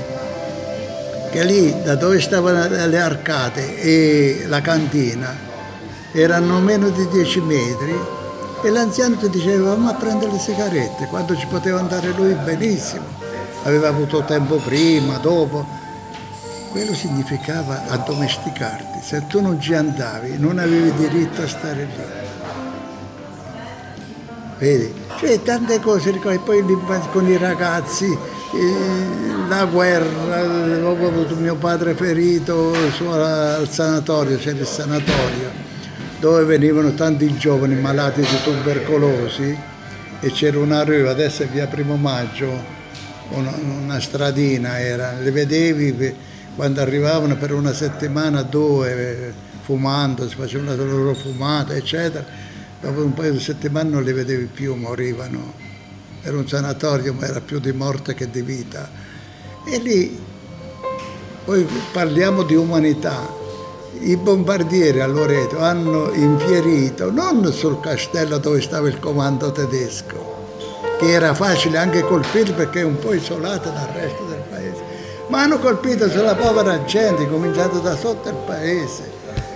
che 1.30 1.44
lì 1.44 1.84
da 1.84 1.96
dove 1.96 2.20
stavano 2.20 2.68
le 2.68 3.00
arcate 3.00 3.80
e 3.80 4.46
la 4.48 4.62
cantina 4.62 5.52
erano 6.12 6.60
meno 6.60 6.90
di 6.90 7.08
10 7.08 7.42
metri 7.42 8.22
e 8.64 8.70
l'anziano 8.70 9.18
ti 9.18 9.30
diceva 9.30 9.76
ma 9.76 9.94
prende 9.94 10.26
le 10.26 10.40
sigarette, 10.40 11.08
quando 11.08 11.36
ci 11.36 11.46
poteva 11.48 11.80
andare 11.80 12.14
lui 12.16 12.34
benissimo, 12.34 13.04
aveva 13.64 13.90
avuto 13.90 14.24
tempo 14.24 14.56
prima, 14.56 15.18
dopo. 15.18 15.82
Quello 16.72 16.96
significava 16.96 17.84
addomesticarti, 17.88 19.00
se 19.04 19.28
tu 19.28 19.42
non 19.42 19.60
ci 19.60 19.74
andavi 19.74 20.38
non 20.40 20.58
avevi 20.58 20.92
diritto 20.94 21.44
a 21.44 21.48
stare 21.48 21.84
lì. 21.84 22.04
Vedi? 24.58 24.94
Cioè 25.20 25.44
tante 25.44 25.80
cose, 25.82 26.10
e 26.10 26.40
poi 26.40 26.66
con 27.12 27.28
i 27.28 27.38
ragazzi, 27.38 28.18
la 29.50 29.66
guerra, 29.66 30.42
ho 30.88 31.08
avuto 31.08 31.36
mio 31.36 31.56
padre 31.56 31.94
ferito 31.96 32.74
al 32.74 33.68
sanatorio, 33.70 34.38
c'era 34.38 34.58
il 34.58 34.66
sanatorio 34.66 35.63
dove 36.24 36.46
venivano 36.46 36.94
tanti 36.94 37.36
giovani 37.36 37.76
malati 37.76 38.22
di 38.22 38.42
tubercolosi 38.46 39.58
e 40.22 40.32
c'era 40.32 40.58
una 40.58 40.82
rue, 40.86 41.10
adesso 41.10 41.44
è 41.44 41.48
via 41.48 41.68
Primo 41.68 41.98
Maggio, 41.98 42.50
una, 43.32 43.54
una 43.54 44.00
stradina 44.00 44.80
era, 44.80 45.20
le 45.20 45.32
vedevi 45.32 46.16
quando 46.56 46.80
arrivavano 46.80 47.36
per 47.36 47.52
una 47.52 47.74
settimana, 47.74 48.42
due, 48.42 49.34
fumando, 49.64 50.26
si 50.30 50.36
facevano 50.36 50.74
la 50.74 50.84
loro 50.84 51.14
fumata, 51.14 51.76
eccetera, 51.76 52.26
dopo 52.80 53.04
un 53.04 53.14
paio 53.14 53.34
di 53.34 53.42
settimane 53.42 53.90
non 53.90 54.02
li 54.02 54.14
vedevi 54.14 54.46
più, 54.46 54.76
morivano. 54.76 55.52
Era 56.22 56.38
un 56.38 56.48
sanatorio, 56.48 57.12
ma 57.12 57.26
era 57.26 57.42
più 57.42 57.60
di 57.60 57.74
morte 57.74 58.14
che 58.14 58.30
di 58.30 58.42
vita. 58.42 58.90
E 59.66 59.78
lì, 59.80 60.18
poi 61.44 61.68
parliamo 61.92 62.44
di 62.44 62.56
umanità, 62.56 63.42
i 64.00 64.18
bombardieri 64.18 65.00
a 65.00 65.08
Loreto 65.08 65.60
hanno 65.60 66.12
infierito 66.14 67.12
non 67.12 67.52
sul 67.54 67.80
castello 67.80 68.38
dove 68.38 68.62
stava 68.62 68.88
il 68.88 69.00
comando 69.00 69.52
tedesco, 69.52 70.48
che 71.00 71.12
era 71.12 71.34
facile 71.34 71.78
anche 71.78 72.02
colpire 72.02 72.52
perché 72.54 72.82
è 72.82 72.84
un 72.84 73.00
po' 73.00 73.14
isolata 73.14 73.70
dal 73.70 73.90
resto 73.94 74.24
del 74.26 74.44
paese, 74.50 74.84
ma 75.28 75.42
hanno 75.44 75.60
colpito 75.60 76.10
sulla 76.10 76.36
povera 76.36 76.84
gente, 76.86 77.30
cominciato 77.30 77.80
da 77.80 77.96
sotto 77.96 78.30
il 78.30 78.38
paese, 78.46 79.12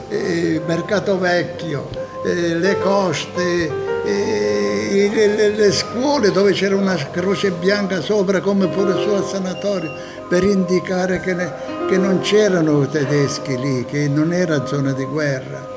eh, 0.10 0.62
Mercato 0.66 1.18
Vecchio, 1.18 1.90
eh, 2.26 2.56
le 2.56 2.80
coste, 2.80 3.87
eh, 4.08 5.10
le, 5.14 5.50
le, 5.50 5.72
scuole 5.72 6.32
dove 6.32 6.54
c'era 6.54 6.76
una 6.76 6.96
croce 7.12 7.52
bianca 7.52 8.02
sopra 8.02 8.40
come 8.40 8.68
pure 8.68 8.94
su 9.02 9.10
al 9.10 9.26
sanatorio 9.26 9.92
per 10.30 10.44
indicare 10.44 11.20
che 11.20 11.34
ne, 11.34 11.54
che 11.88 11.98
non 11.98 12.20
c'erano 12.20 12.88
tedeschi 12.88 13.58
lì, 13.58 13.86
che 13.86 14.08
non 14.08 14.34
era 14.34 14.66
zona 14.66 14.94
di 14.94 15.04
guerra. 15.06 15.76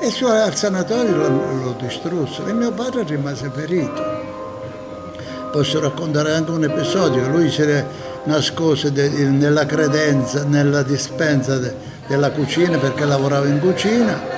E 0.00 0.10
su, 0.10 0.26
al 0.26 0.54
sanatorio 0.54 1.16
lo, 1.16 1.28
lo 1.28 1.76
distrussero 1.80 2.46
e 2.48 2.52
mio 2.52 2.72
padre 2.72 3.04
rimase 3.04 3.50
ferito. 3.52 4.26
Posso 5.50 5.80
raccontare 5.80 6.32
anche 6.32 6.50
un 6.50 6.64
episodio, 6.64 7.26
lui 7.28 7.50
si 7.50 7.64
nascose 8.24 8.92
de, 8.92 9.08
nella 9.08 9.66
credenza, 9.66 10.44
nella 10.44 10.82
dispensa 10.82 11.58
de, 11.58 11.74
della 12.06 12.30
cucina 12.30 12.78
perché 12.78 13.04
lavorava 13.04 13.46
in 13.46 13.58
cucina 13.58 14.37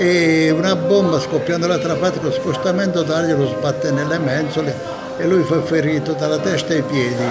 e 0.00 0.48
una 0.48 0.74
bomba 0.76 1.20
scoppiando 1.20 1.66
dall'altra 1.66 1.94
parte, 1.94 2.20
lo 2.22 2.32
spostamento 2.32 3.02
d'aria 3.02 3.36
lo 3.36 3.46
sbatte 3.46 3.90
nelle 3.90 4.18
mensole 4.18 4.74
e 5.18 5.26
lui 5.26 5.42
fu 5.42 5.60
ferito 5.60 6.14
dalla 6.14 6.38
testa 6.38 6.72
ai 6.72 6.80
piedi, 6.80 7.22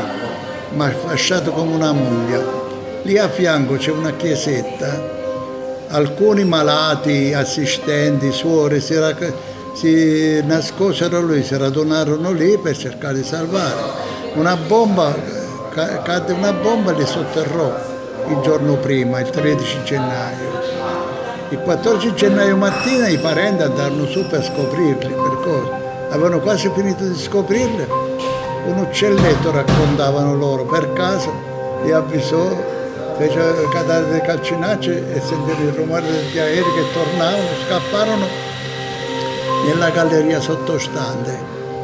ma 0.75 0.87
fasciato 0.91 1.49
come 1.49 1.73
una 1.73 1.91
mummia. 1.91 2.45
Lì 3.01 3.17
a 3.17 3.27
fianco 3.27 3.73
c'è 3.73 3.89
una 3.89 4.11
chiesetta, 4.11 5.01
alcuni 5.87 6.45
malati, 6.45 7.33
assistenti, 7.33 8.31
suore 8.31 8.79
si, 8.81 8.95
rac- 8.99 9.33
si 9.73 10.39
nascosero 10.43 11.25
lì, 11.25 11.43
si 11.43 11.57
radunarono 11.57 12.31
lì 12.31 12.55
per 12.59 12.77
cercare 12.77 13.15
di 13.15 13.23
salvare. 13.23 13.81
Una 14.35 14.55
bomba, 14.55 15.11
cadde 15.73 16.33
una 16.33 16.53
bomba 16.53 16.91
e 16.91 16.99
li 16.99 17.05
sotterrò 17.07 17.75
il 18.27 18.39
giorno 18.43 18.75
prima, 18.75 19.19
il 19.21 19.29
13 19.31 19.83
gennaio. 19.83 20.78
Il 21.51 21.57
14 21.61 22.13
gennaio 22.13 22.55
mattina 22.57 23.07
i 23.07 23.17
parenti 23.17 23.63
andarono 23.63 24.05
su 24.05 24.23
per 24.27 24.43
scoprirli, 24.43 25.11
per 25.11 25.39
cosa? 25.41 25.79
Avevano 26.09 26.39
quasi 26.41 26.69
finito 26.75 27.03
di 27.03 27.17
scoprirli, 27.17 27.87
un 28.67 28.77
uccelletto 28.77 29.49
raccontavano 29.49 30.35
loro 30.35 30.65
per 30.65 30.93
caso, 30.93 31.33
li 31.83 31.91
avvisò 31.91 32.47
fece 33.17 33.67
cadere 33.71 34.05
delle 34.05 34.21
calcinacce 34.21 35.11
e 35.11 35.19
sentirono 35.21 35.69
il 35.69 35.73
rumore 35.73 36.11
degli 36.11 36.37
aerei 36.37 36.61
che 36.61 36.93
tornavano, 36.93 37.47
scapparono 37.65 38.25
nella 39.65 39.89
galleria 39.89 40.39
sottostante. 40.39 41.35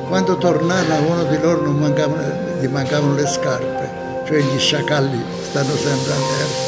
Quando 0.07 0.37
tornarono 0.37 1.11
uno 1.11 1.23
di 1.23 1.39
loro 1.41 1.61
non 1.61 1.77
mancavano, 1.77 2.21
gli 2.59 2.67
mancavano 2.67 3.15
le 3.15 3.25
scarpe, 3.25 3.89
cioè 4.27 4.37
gli 4.41 4.59
sciacalli 4.59 5.23
stanno 5.41 5.75
sempre 5.75 6.11
a 6.11 6.15
terra 6.15 6.65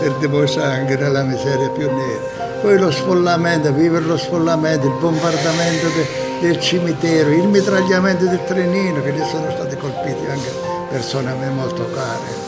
per 0.00 0.12
dimostrare 0.14 0.74
anche 0.74 0.96
nella 0.96 1.22
miseria 1.22 1.68
più 1.68 1.90
nera. 1.90 2.37
Poi 2.60 2.76
lo 2.76 2.90
sfollamento, 2.90 3.72
vivere 3.72 4.04
lo 4.04 4.16
sfollamento, 4.16 4.86
il 4.86 4.94
bombardamento 4.98 5.86
de, 5.88 6.06
del 6.40 6.58
cimitero, 6.60 7.30
il 7.30 7.46
mitragliamento 7.46 8.24
del 8.24 8.44
trenino, 8.44 9.00
che 9.02 9.12
gli 9.12 9.22
sono 9.30 9.48
stati 9.50 9.76
colpiti 9.76 10.26
anche 10.28 10.50
persone 10.90 11.30
a 11.30 11.34
me 11.34 11.48
molto 11.50 11.88
care. 11.94 12.46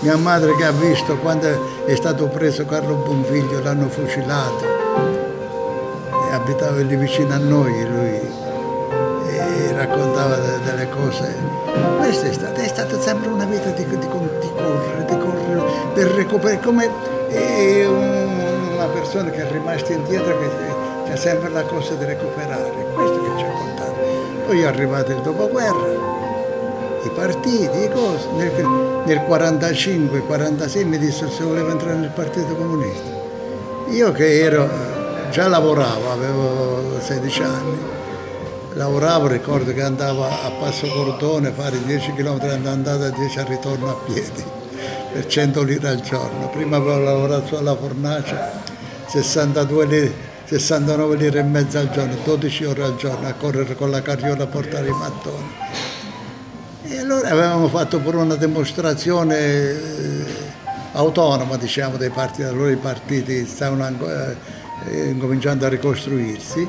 Mia 0.00 0.16
madre 0.16 0.54
che 0.54 0.64
ha 0.64 0.70
visto 0.70 1.16
quando 1.18 1.84
è 1.84 1.94
stato 1.96 2.28
preso 2.28 2.64
Carlo 2.66 2.94
Bonfiglio, 2.94 3.60
l'hanno 3.60 3.88
fucilato, 3.88 4.64
e 6.30 6.34
abitava 6.34 6.80
lì 6.80 6.94
vicino 6.94 7.34
a 7.34 7.38
noi 7.38 7.84
lui 7.84 8.20
e 9.28 9.72
raccontava 9.72 10.36
delle 10.64 10.88
cose. 10.88 11.34
Questa 11.96 12.26
è 12.28 12.32
stata, 12.32 12.60
è 12.60 12.68
stata 12.68 13.00
sempre 13.00 13.28
una 13.28 13.44
vita 13.44 13.70
di, 13.70 13.84
di, 13.84 13.98
di 13.98 14.06
correre, 14.08 15.04
di 15.04 15.18
correre 15.18 15.62
per 15.94 16.06
recuperare, 16.12 16.60
come 16.60 17.16
una 17.86 18.17
persona 18.88 19.30
che 19.30 19.46
è 19.46 19.50
rimasta 19.50 19.92
indietro 19.92 20.38
che 20.38 21.12
ha 21.12 21.16
sempre 21.16 21.48
la 21.50 21.62
cosa 21.62 21.94
di 21.94 22.04
recuperare, 22.04 22.70
questo 22.94 23.22
che 23.22 23.38
ci 23.38 23.44
ha 23.44 23.50
contato. 23.50 23.94
Poi 24.46 24.60
è 24.60 24.66
arrivato 24.66 25.12
il 25.12 25.20
dopoguerra, 25.20 25.88
i 27.04 27.10
partiti, 27.14 27.78
le 27.78 27.90
cose. 27.90 28.28
Nel, 28.36 28.50
nel 29.06 29.18
45-46 29.28 30.86
mi 30.86 30.98
disse 30.98 31.30
se 31.30 31.42
volevo 31.44 31.70
entrare 31.70 31.96
nel 31.96 32.10
Partito 32.10 32.54
Comunista. 32.54 33.16
Io 33.90 34.12
che 34.12 34.40
ero, 34.40 34.68
già 35.30 35.48
lavoravo, 35.48 36.10
avevo 36.10 37.00
16 37.00 37.42
anni, 37.42 37.78
lavoravo, 38.74 39.26
ricordo 39.28 39.72
che 39.72 39.82
andavo 39.82 40.24
a 40.24 40.52
Passo 40.60 40.86
Cordone 40.88 41.48
a 41.48 41.52
fare 41.52 41.82
10 41.82 42.12
km 42.12 42.66
andata 42.66 43.06
e 43.06 43.10
10 43.12 43.38
al 43.38 43.46
ritorno 43.46 43.90
a 43.90 43.96
piedi 44.04 44.56
per 45.12 45.26
100 45.26 45.62
lire 45.62 45.88
al 45.88 46.00
giorno. 46.00 46.48
Prima 46.48 46.76
avevo 46.76 46.98
lavorato 46.98 47.58
alla 47.58 47.74
fornace, 47.74 48.36
62 49.08 49.86
lire 49.86 50.36
69 50.48 51.16
lire 51.16 51.40
e 51.40 51.42
mezza 51.42 51.80
al 51.80 51.90
giorno, 51.90 52.16
12 52.24 52.64
ore 52.64 52.82
al 52.82 52.96
giorno 52.96 53.28
a 53.28 53.34
correre 53.34 53.74
con 53.74 53.90
la 53.90 54.00
carriola 54.00 54.44
a 54.44 54.46
portare 54.46 54.88
i 54.88 54.92
mattoni. 54.92 55.50
E 56.84 56.98
allora 56.98 57.28
avevamo 57.28 57.68
fatto 57.68 57.98
pure 58.00 58.16
una 58.16 58.34
dimostrazione 58.34 59.36
eh, 59.36 60.24
autonoma, 60.92 61.58
diciamo, 61.58 61.98
dei 61.98 62.08
partiti, 62.08 62.44
allora 62.44 62.70
i 62.70 62.76
partiti 62.76 63.44
stavano 63.46 63.84
ancora, 63.84 64.34
eh, 64.86 65.08
incominciando 65.08 65.66
a 65.66 65.68
ricostruirsi 65.68 66.66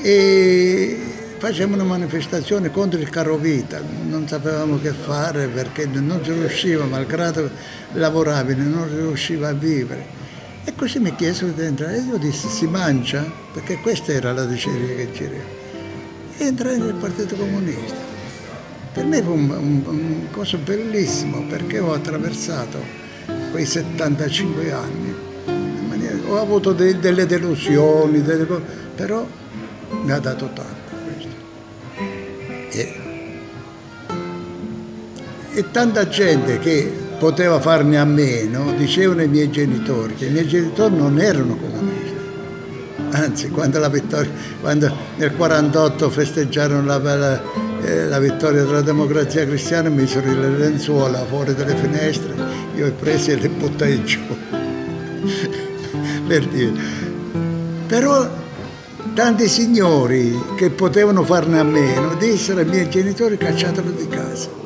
e 0.00 0.98
facevamo 1.36 1.74
una 1.74 1.84
manifestazione 1.84 2.70
contro 2.70 2.98
il 2.98 3.10
caro 3.10 3.36
vita, 3.36 3.82
non 4.06 4.26
sapevamo 4.26 4.80
che 4.80 4.92
fare 4.92 5.46
perché 5.48 5.84
non 5.84 6.20
si 6.24 6.32
riusciva, 6.32 6.86
malgrado 6.86 7.50
lavorabile, 7.92 8.62
non 8.62 8.88
riusciva 8.88 9.48
a 9.48 9.52
vivere. 9.52 10.21
E 10.64 10.74
così 10.76 11.00
mi 11.00 11.12
chiesero 11.16 11.50
di 11.50 11.62
entrare 11.62 11.96
e 11.96 12.00
io 12.02 12.18
dissi 12.18 12.48
si 12.48 12.66
mangia, 12.66 13.28
perché 13.52 13.78
questa 13.78 14.12
era 14.12 14.32
la 14.32 14.44
diceria 14.44 14.94
che 14.94 15.10
c'era. 15.10 15.34
E 16.36 16.44
entrai 16.44 16.78
nel 16.78 16.94
Partito 16.94 17.34
Comunista. 17.34 18.10
Per 18.92 19.04
me 19.04 19.22
fu 19.22 19.32
un, 19.32 19.50
un, 19.50 19.82
un 19.84 20.30
cosa 20.30 20.58
bellissimo 20.58 21.46
perché 21.46 21.80
ho 21.80 21.92
attraversato 21.92 22.78
quei 23.50 23.66
75 23.66 24.72
anni. 24.72 25.30
Ho 26.28 26.38
avuto 26.38 26.72
de, 26.72 26.98
delle 26.98 27.26
delusioni, 27.26 28.22
delle 28.22 28.46
però 28.94 29.26
mi 30.02 30.10
ha 30.12 30.18
dato 30.18 30.48
tanto 30.52 30.94
questo. 31.04 31.34
E, 32.70 32.94
e 35.52 35.70
tanta 35.70 36.08
gente 36.08 36.58
che 36.60 37.01
poteva 37.22 37.60
farne 37.60 37.98
a 37.98 38.04
meno, 38.04 38.74
dicevano 38.76 39.22
i 39.22 39.28
miei 39.28 39.48
genitori, 39.48 40.16
che 40.16 40.26
i 40.26 40.30
miei 40.30 40.48
genitori 40.48 40.96
non 40.96 41.20
erano 41.20 41.54
comunisti. 41.54 42.16
Anzi, 43.10 43.48
quando, 43.48 43.78
vittoria, 43.90 44.28
quando 44.60 44.86
nel 44.86 45.30
1948 45.30 46.10
festeggiarono 46.10 46.84
la, 46.84 46.98
la, 46.98 47.40
eh, 47.80 48.08
la, 48.08 48.18
vittoria 48.18 48.64
della 48.64 48.80
democrazia 48.80 49.46
cristiana, 49.46 49.88
misero 49.88 50.32
le 50.32 50.48
lenzuola 50.48 51.24
fuori 51.24 51.54
dalle 51.54 51.76
finestre, 51.76 52.34
io 52.74 52.86
le 52.86 52.90
presi 52.90 53.30
e 53.30 53.36
le 53.36 53.48
buttai 53.50 54.02
giù. 54.02 54.18
per 56.26 56.44
dire. 56.48 56.72
Però 57.86 58.28
tanti 59.14 59.46
signori 59.46 60.36
che 60.56 60.70
potevano 60.70 61.22
farne 61.22 61.60
a 61.60 61.62
meno 61.62 62.16
dissero 62.16 62.58
ai 62.58 62.66
miei 62.66 62.90
genitori 62.90 63.36
cacciatelo 63.36 63.90
di 63.92 64.08
casa. 64.08 64.61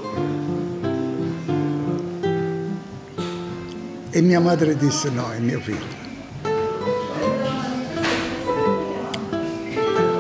E 4.17 4.23
mia 4.23 4.41
madre 4.41 4.79
disse 4.79 5.11
no, 5.11 5.31
è 5.31 5.39
mio 5.39 5.61
figlio. 5.61 5.85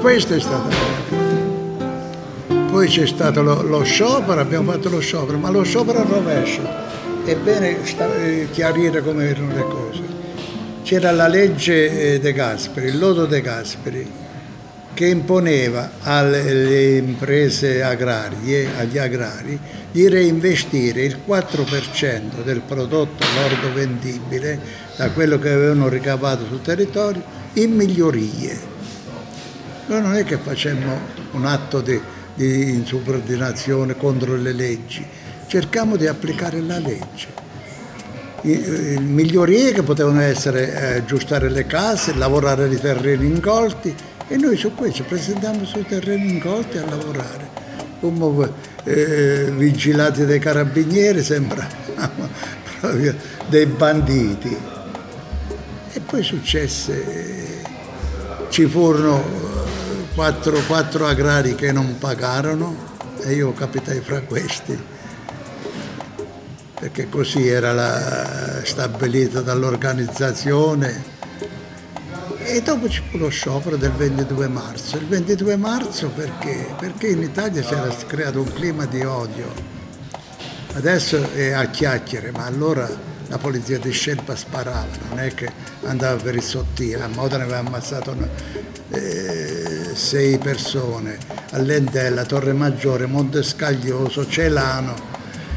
Questo 0.02 0.34
è 0.34 0.38
stato 0.38 0.68
Poi 2.70 2.88
c'è 2.88 3.06
stato 3.06 3.40
lo, 3.40 3.62
lo, 3.62 3.82
sciopero, 3.84 4.38
abbiamo 4.38 4.72
fatto 4.72 4.90
lo 4.90 5.00
sciopero, 5.00 5.38
ma 5.38 5.48
lo 5.48 5.62
sciopero 5.62 6.00
a 6.00 6.04
rovescio. 6.04 6.60
È 7.24 7.34
bene 7.36 7.78
eh, 7.80 8.48
chiarire 8.52 9.02
come 9.02 9.30
erano 9.30 9.54
le 9.54 9.62
cose. 9.62 10.02
C'era 10.82 11.10
la 11.12 11.26
legge 11.26 12.16
eh, 12.16 12.20
De 12.20 12.34
Gasperi, 12.34 12.88
il 12.88 12.98
lodo 12.98 13.24
De 13.24 13.40
Gasperi, 13.40 14.06
che 14.96 15.08
imponeva 15.08 15.90
alle 16.00 16.96
imprese 16.96 17.82
agrarie, 17.82 18.66
agli 18.78 18.96
agrari, 18.96 19.58
di 19.92 20.08
reinvestire 20.08 21.02
il 21.02 21.18
4% 21.28 22.42
del 22.42 22.62
prodotto 22.62 23.22
lordo 23.34 23.74
vendibile 23.74 24.58
da 24.96 25.10
quello 25.10 25.38
che 25.38 25.50
avevano 25.50 25.88
ricavato 25.88 26.46
sul 26.46 26.62
territorio 26.62 27.22
in 27.52 27.74
migliorie. 27.74 28.58
Noi 29.84 30.00
non 30.00 30.14
è 30.14 30.24
che 30.24 30.38
facemmo 30.38 30.98
un 31.32 31.44
atto 31.44 31.82
di, 31.82 32.00
di 32.34 32.70
insubordinazione 32.70 33.98
contro 33.98 34.34
le 34.34 34.52
leggi, 34.54 35.06
cercammo 35.46 35.96
di 35.96 36.06
applicare 36.06 36.58
la 36.62 36.78
legge. 36.78 37.44
I, 38.40 38.98
migliorie 39.00 39.72
che 39.72 39.82
potevano 39.82 40.22
essere 40.22 40.72
eh, 40.72 40.96
aggiustare 40.96 41.50
le 41.50 41.66
case, 41.66 42.14
lavorare 42.14 42.66
i 42.72 42.80
terreni 42.80 43.26
incolti, 43.26 43.94
e 44.28 44.36
noi 44.36 44.56
su 44.56 44.74
questo 44.74 45.04
presentiamo 45.04 45.64
sui 45.64 45.84
terreni 45.84 46.32
incolti 46.32 46.78
a 46.78 46.84
lavorare. 46.84 47.64
Come 48.00 48.50
eh, 48.84 49.50
vigilati 49.56 50.26
dai 50.26 50.38
carabinieri, 50.38 51.22
sembra 51.22 51.66
proprio 52.80 53.14
dei 53.48 53.66
banditi. 53.66 54.56
E 55.92 56.00
poi 56.00 56.22
successe, 56.22 57.62
ci 58.50 58.66
furono 58.66 59.18
eh, 59.18 60.14
quattro, 60.14 60.58
quattro 60.66 61.06
agrari 61.06 61.54
che 61.54 61.72
non 61.72 61.96
pagarono 61.98 62.94
e 63.22 63.32
io 63.32 63.52
capitai 63.52 64.00
fra 64.00 64.20
questi 64.20 64.94
perché 66.78 67.08
così 67.08 67.48
era 67.48 67.72
la, 67.72 68.60
stabilito 68.62 69.40
dall'organizzazione 69.40 71.15
e 72.46 72.62
dopo 72.62 72.88
ci 72.88 73.02
fu 73.10 73.18
lo 73.18 73.28
sciopero 73.28 73.76
del 73.76 73.90
22 73.90 74.46
marzo. 74.48 74.96
Il 74.96 75.06
22 75.06 75.56
marzo 75.56 76.08
perché? 76.08 76.74
Perché 76.78 77.08
in 77.08 77.22
Italia 77.22 77.62
si 77.62 77.72
era 77.72 77.88
creato 78.06 78.40
un 78.40 78.52
clima 78.52 78.86
di 78.86 79.02
odio. 79.02 79.52
Adesso 80.74 81.32
è 81.32 81.50
a 81.50 81.66
chiacchiere, 81.66 82.30
ma 82.30 82.44
allora 82.44 82.88
la 83.28 83.38
polizia 83.38 83.78
di 83.78 83.90
Scelpa 83.90 84.36
sparava, 84.36 84.86
non 85.08 85.18
è 85.18 85.34
che 85.34 85.50
andava 85.82 86.22
per 86.22 86.36
il 86.36 86.42
sottile. 86.42 87.02
A 87.02 87.08
Modena 87.08 87.42
aveva 87.42 87.58
ammazzato 87.58 88.16
eh, 88.90 89.90
sei 89.94 90.38
persone, 90.38 91.18
a 91.50 91.58
Lentella, 91.58 92.24
Torre 92.24 92.52
Maggiore, 92.52 93.06
Montescaglioso, 93.06 94.28
Celano, 94.28 94.94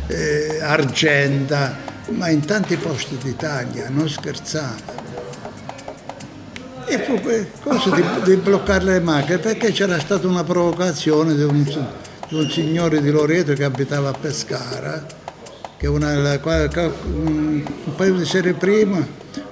eh, 0.07 0.59
Argenta, 0.61 1.77
ma 2.09 2.29
in 2.29 2.43
tanti 2.43 2.77
posti 2.77 3.15
d'Italia, 3.17 3.89
non 3.89 4.09
scherzavo 4.09 4.98
e 6.89 6.99
fu 7.03 7.19
cosa 7.61 7.95
di, 7.95 8.03
di, 8.23 8.35
bloccare 8.37 8.83
le 8.83 8.99
macchine 8.99 9.37
perché 9.37 9.71
c'era 9.71 9.99
stata 9.99 10.27
una 10.27 10.43
provocazione 10.43 11.35
di 11.35 11.43
un, 11.43 11.63
di 11.63 12.35
un 12.35 12.49
signore 12.49 12.99
di 13.01 13.11
Loreto 13.11 13.53
che 13.53 13.63
abitava 13.63 14.09
a 14.09 14.13
Pescara 14.13 15.05
che 15.77 15.87
una, 15.87 16.11
un 16.13 17.63
paio 17.95 18.15
di 18.15 18.25
sere 18.25 18.53
prima 18.53 19.05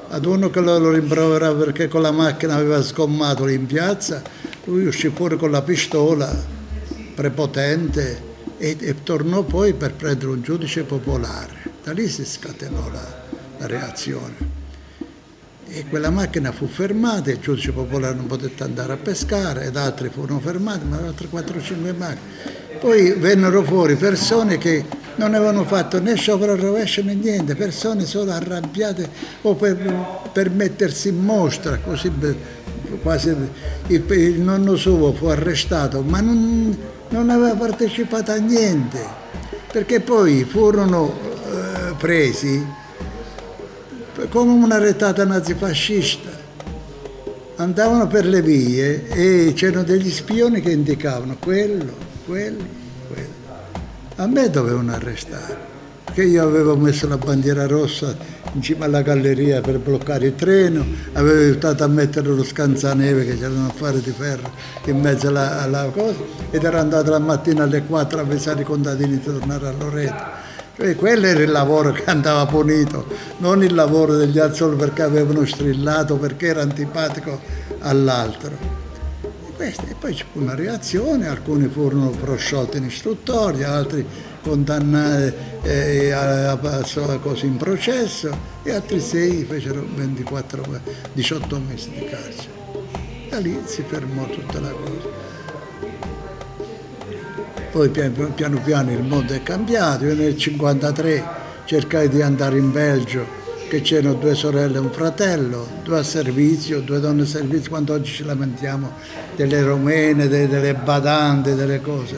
ad 0.10 0.26
uno 0.26 0.50
che 0.50 0.60
lo, 0.60 0.80
lo 0.80 0.92
rimproverava 0.92 1.64
perché 1.64 1.88
con 1.88 2.02
la 2.02 2.12
macchina 2.12 2.56
aveva 2.56 2.82
scommato 2.82 3.46
lì 3.46 3.54
in 3.54 3.68
piazza 3.68 4.22
lui 4.64 4.88
uscì 4.88 5.10
fuori 5.10 5.38
con 5.38 5.52
la 5.52 5.62
pistola 5.62 6.36
prepotente 7.14 8.36
e, 8.58 8.76
e 8.80 9.04
tornò 9.04 9.44
poi 9.44 9.74
per 9.74 9.94
prendere 9.94 10.32
un 10.32 10.42
giudice 10.42 10.84
popolare. 10.84 11.76
Da 11.84 11.94
lì 11.94 12.08
si 12.08 12.26
scatenò 12.26 12.90
la, 12.92 13.24
la 13.60 13.68
reazione 13.68 14.57
e 15.70 15.86
quella 15.90 16.10
macchina 16.10 16.52
fu 16.52 16.68
fermata, 16.68 17.30
il 17.30 17.40
giudice 17.40 17.72
popolare 17.72 18.16
non 18.16 18.26
potette 18.26 18.64
andare 18.64 18.94
a 18.94 18.98
pescare 18.98 19.66
ed 19.66 19.76
altri 19.76 20.10
furono 20.10 20.40
fermati, 20.40 20.86
ma 20.86 20.98
altre 20.98 21.28
4-5 21.32 21.96
macchine. 21.96 22.56
Poi 22.80 23.12
vennero 23.14 23.64
fuori 23.64 23.96
persone 23.96 24.58
che 24.58 24.86
non 25.16 25.34
avevano 25.34 25.66
fatto 25.66 26.00
né 26.00 26.16
sciopero 26.16 26.54
a 26.54 26.56
rovescio 26.56 27.02
né 27.04 27.16
niente, 27.16 27.56
persone 27.56 28.06
solo 28.06 28.32
arrabbiate 28.32 29.10
o 29.42 29.56
per, 29.56 30.30
per 30.32 30.50
mettersi 30.52 31.10
in 31.10 31.20
mostra, 31.20 31.78
così 31.78 32.12
quasi 33.02 33.30
il, 33.88 34.04
il, 34.08 34.40
nonno 34.40 34.76
suo 34.76 35.14
fu 35.14 35.26
arrestato, 35.26 36.02
ma 36.02 36.22
non, 36.22 36.78
non 37.10 37.30
aveva 37.30 37.56
partecipato 37.56 38.32
a 38.32 38.38
niente, 38.38 39.00
perché 39.72 40.00
poi 40.00 40.44
furono 40.44 41.14
eh, 41.20 41.94
presi 41.98 42.66
come 44.26 44.52
una 44.52 44.80
retata 44.80 45.24
nazifascista. 45.24 46.46
Andavano 47.58 48.08
per 48.08 48.26
le 48.26 48.42
vie 48.42 49.08
e 49.08 49.54
c'erano 49.54 49.84
degli 49.84 50.10
spioni 50.10 50.62
che 50.62 50.72
indicavano 50.72 51.38
quello, 51.40 51.94
quello, 52.26 52.64
quello. 53.08 53.36
A 54.16 54.28
me 54.28 54.50
dovevano 54.50 54.92
arrestare, 54.94 55.58
perché 56.04 56.24
io 56.24 56.44
avevo 56.44 56.76
messo 56.76 57.08
la 57.08 57.18
bandiera 57.18 57.66
rossa 57.68 58.16
in 58.54 58.62
cima 58.62 58.86
alla 58.86 59.02
galleria 59.02 59.62
per 59.62 59.80
bloccare 59.80 60.28
il 60.28 60.36
treno, 60.36 60.86
avevo 61.14 61.40
aiutato 61.40 61.84
a 61.84 61.88
mettere 61.88 62.28
lo 62.28 62.44
scanzaneve 62.44 63.26
che 63.26 63.38
c'era 63.38 63.54
un 63.54 63.66
affare 63.66 64.02
di 64.02 64.12
ferro 64.12 64.52
in 64.86 65.00
mezzo 65.00 65.28
alla, 65.28 65.62
alla 65.62 65.90
cosa 65.94 66.18
ed 66.50 66.64
ero 66.64 66.80
andato 66.80 67.12
la 67.12 67.20
mattina 67.20 67.64
alle 67.64 67.84
4 67.84 68.18
a 68.18 68.22
avvisare 68.22 68.62
i 68.62 68.66
contadini 68.66 69.18
di 69.18 69.24
tornare 69.24 69.68
a 69.68 69.72
e 70.80 70.96
quello 70.96 71.26
era 71.26 71.42
il 71.42 71.50
lavoro 71.50 71.92
che 71.92 72.04
andava 72.06 72.46
punito, 72.46 73.08
non 73.40 73.64
il 73.64 73.74
lavoro 73.74 74.16
degli 74.16 74.40
solo 74.54 74.76
perché 74.76 75.02
avevano 75.02 75.46
strillato, 75.46 76.18
perché 76.18 76.48
era 76.48 76.62
antipatico 76.62 77.40
all'altro. 77.80 78.86
E, 79.58 79.74
poi 80.00 80.14
ci 80.14 80.24
fu 80.32 80.40
una 80.40 80.54
reazione, 80.54 81.28
alcuni 81.28 81.68
furono 81.68 82.10
prosciolti 82.10 82.78
in 82.78 82.86
istruttoria, 82.86 83.72
altri 83.72 84.06
condannati 84.44 85.34
eh, 85.64 86.12
a, 86.12 86.52
a, 86.52 87.18
così 87.22 87.48
in 87.48 87.58
processo 87.58 88.56
e 88.62 88.72
altri 88.72 89.00
sei 89.00 89.44
fecero 89.46 89.84
24, 89.96 90.64
18 91.12 91.62
mesi 91.68 91.90
di 91.90 92.06
carcere. 92.06 92.56
Da 93.30 93.40
lì 93.40 93.60
si 93.66 93.84
fermò 93.86 94.26
tutta 94.28 94.60
la 94.60 94.70
cosa. 94.70 95.17
Poi 97.78 97.90
piano 97.90 98.32
piano, 98.34 98.60
piano 98.60 98.92
il 98.92 99.04
mondo 99.04 99.34
è 99.34 99.44
cambiato, 99.44 100.06
io 100.06 100.16
nel 100.16 100.34
1953 100.34 101.24
cercai 101.66 102.10
di 102.10 102.24
andare 102.24 102.58
in 102.58 102.72
Belgio 102.72 103.24
che 103.70 103.82
c'erano 103.82 104.16
due 104.16 104.34
sorelle 104.34 104.78
e 104.78 104.80
un 104.80 104.90
fratello, 104.90 105.68
due 105.84 106.00
a 106.00 106.04
servizio, 106.04 106.82
due 106.82 107.00
donne 107.00 107.22
a 107.22 107.26
servizio, 107.28 107.70
quando 107.70 107.94
oggi 107.94 108.12
ci 108.12 108.24
lamentiamo 108.24 108.94
delle 109.36 109.62
romene, 109.62 110.28
delle, 110.28 110.48
delle 110.48 110.74
badante, 110.74 111.54
delle 111.54 111.80
cose, 111.80 112.16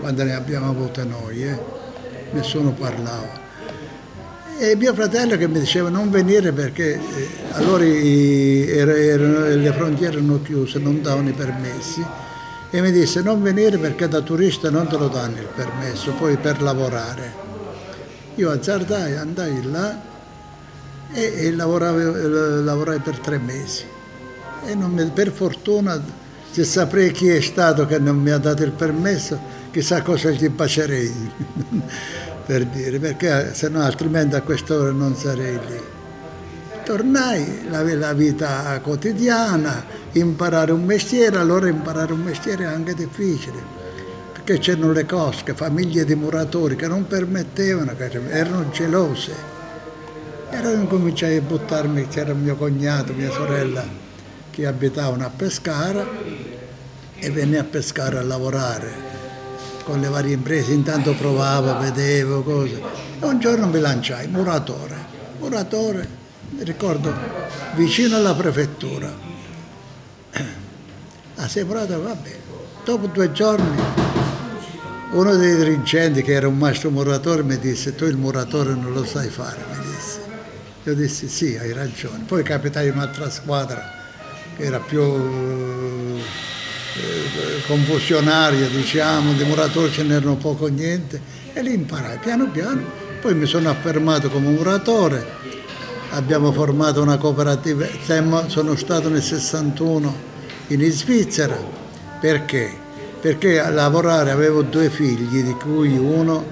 quando 0.00 0.24
ne 0.24 0.32
abbiamo 0.32 0.70
avute 0.70 1.04
noi, 1.04 1.42
eh? 1.42 1.58
nessuno 2.30 2.72
parlava. 2.72 3.42
E 4.58 4.74
mio 4.74 4.94
fratello 4.94 5.36
che 5.36 5.46
mi 5.46 5.58
diceva 5.58 5.90
non 5.90 6.08
venire 6.08 6.50
perché 6.52 6.94
eh, 6.94 7.28
allora 7.50 7.84
i, 7.84 8.66
erano, 8.70 9.48
le 9.54 9.72
frontiere 9.74 10.16
erano 10.16 10.40
chiuse, 10.40 10.78
non 10.78 11.02
davano 11.02 11.28
i 11.28 11.32
permessi 11.32 12.02
e 12.74 12.80
mi 12.80 12.90
disse 12.90 13.22
non 13.22 13.40
venire 13.40 13.78
perché 13.78 14.08
da 14.08 14.20
turista 14.20 14.68
non 14.68 14.88
te 14.88 14.96
lo 14.96 15.06
danno 15.06 15.38
il 15.38 15.46
permesso, 15.46 16.10
poi 16.10 16.36
per 16.36 16.60
lavorare. 16.60 17.32
Io 18.34 18.50
azzardai, 18.50 19.14
andai 19.14 19.62
là 19.62 19.96
e, 21.12 21.32
e 21.36 21.52
lavorai, 21.52 22.64
lavorai 22.64 22.98
per 22.98 23.20
tre 23.20 23.38
mesi. 23.38 23.84
E 24.64 24.74
mi, 24.74 25.08
per 25.10 25.30
fortuna, 25.30 26.02
se 26.50 26.64
saprei 26.64 27.12
chi 27.12 27.28
è 27.28 27.40
stato 27.40 27.86
che 27.86 28.00
non 28.00 28.18
mi 28.18 28.30
ha 28.30 28.38
dato 28.38 28.64
il 28.64 28.72
permesso, 28.72 29.38
chissà 29.70 30.02
cosa 30.02 30.30
gli 30.30 30.48
bacerei, 30.48 31.30
per 32.44 32.66
dire, 32.66 32.98
perché 32.98 33.54
se 33.54 33.68
no 33.68 33.82
altrimenti 33.82 34.34
a 34.34 34.42
quest'ora 34.42 34.90
non 34.90 35.14
sarei 35.14 35.60
lì. 35.64 35.80
Tornai, 36.84 37.68
la, 37.70 37.84
la 37.94 38.12
vita 38.14 38.80
quotidiana, 38.82 40.02
imparare 40.14 40.72
un 40.72 40.84
mestiere, 40.84 41.38
allora 41.38 41.68
imparare 41.68 42.12
un 42.12 42.22
mestiere 42.22 42.64
è 42.64 42.66
anche 42.66 42.94
difficile 42.94 43.82
perché 44.44 44.60
c'erano 44.60 44.92
le 44.92 45.06
cosche, 45.06 45.54
famiglie 45.54 46.04
di 46.04 46.14
muratori 46.14 46.76
che 46.76 46.86
non 46.86 47.06
permettevano, 47.06 47.96
erano 48.28 48.68
gelose. 48.68 49.34
E 50.50 50.56
allora 50.56 50.78
incominciai 50.78 51.38
a 51.38 51.40
buttarmi, 51.40 52.08
c'era 52.08 52.34
mio 52.34 52.54
cognato, 52.54 53.14
mia 53.14 53.30
sorella, 53.30 53.82
che 54.50 54.66
abitavano 54.66 55.24
a 55.24 55.30
Pescara 55.30 56.06
e 57.16 57.30
venne 57.30 57.58
a 57.58 57.64
Pescara 57.64 58.20
a 58.20 58.22
lavorare 58.22 58.92
con 59.82 60.00
le 60.00 60.08
varie 60.08 60.34
imprese, 60.34 60.72
intanto 60.72 61.14
provavo, 61.14 61.78
vedevo 61.78 62.42
cose. 62.42 62.82
E 63.20 63.24
un 63.24 63.38
giorno 63.38 63.66
mi 63.66 63.80
lanciai, 63.80 64.28
muratore, 64.28 64.94
muratore, 65.38 66.06
mi 66.50 66.64
ricordo, 66.64 67.10
vicino 67.76 68.16
alla 68.16 68.34
prefettura. 68.34 69.33
Ah, 71.36 71.48
sei 71.48 71.64
murato? 71.64 72.02
Vabbè. 72.02 72.36
Dopo 72.84 73.06
due 73.06 73.32
giorni 73.32 73.76
uno 75.12 75.36
dei 75.36 75.56
dirigenti, 75.56 76.22
che 76.22 76.32
era 76.32 76.48
un 76.48 76.58
maestro 76.58 76.90
muratore, 76.90 77.42
mi 77.42 77.58
disse, 77.58 77.94
tu 77.94 78.04
il 78.04 78.16
muratore 78.16 78.74
non 78.74 78.92
lo 78.92 79.04
sai 79.04 79.28
fare, 79.28 79.58
mi 79.70 79.78
disse. 79.86 80.20
Io 80.84 80.94
dissi, 80.94 81.28
sì, 81.28 81.56
hai 81.56 81.72
ragione. 81.72 82.24
Poi 82.26 82.42
capitai 82.42 82.88
un'altra 82.88 83.30
squadra 83.30 83.92
che 84.56 84.62
era 84.62 84.80
più 84.80 85.00
eh, 85.00 86.20
confusionaria, 87.66 88.66
diciamo, 88.68 89.32
di 89.32 89.44
muratori 89.44 89.90
ce 89.92 90.02
n'erano 90.02 90.36
poco 90.36 90.66
niente, 90.66 91.20
e 91.52 91.62
lì 91.62 91.72
imparai 91.74 92.18
piano 92.18 92.50
piano. 92.50 92.82
Poi 93.20 93.34
mi 93.34 93.46
sono 93.46 93.70
affermato 93.70 94.28
come 94.28 94.48
muratore, 94.48 95.26
abbiamo 96.14 96.52
formato 96.52 97.02
una 97.02 97.18
cooperativa, 97.18 97.86
sono 98.46 98.76
stato 98.76 99.08
nel 99.08 99.22
61 99.22 100.14
in 100.68 100.90
Svizzera, 100.90 101.56
perché? 102.20 102.82
perché 103.24 103.58
a 103.58 103.70
lavorare 103.70 104.32
avevo 104.32 104.60
due 104.60 104.90
figli, 104.90 105.42
di 105.42 105.54
cui 105.54 105.96
uno, 105.96 106.44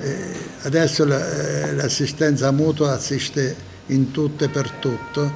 eh, 0.00 0.32
adesso 0.62 1.04
eh, 1.04 1.74
l'assistenza 1.74 2.50
mutua 2.50 2.92
assiste 2.92 3.54
in 3.88 4.10
tutto 4.10 4.44
e 4.44 4.48
per 4.48 4.70
tutto, 4.70 5.30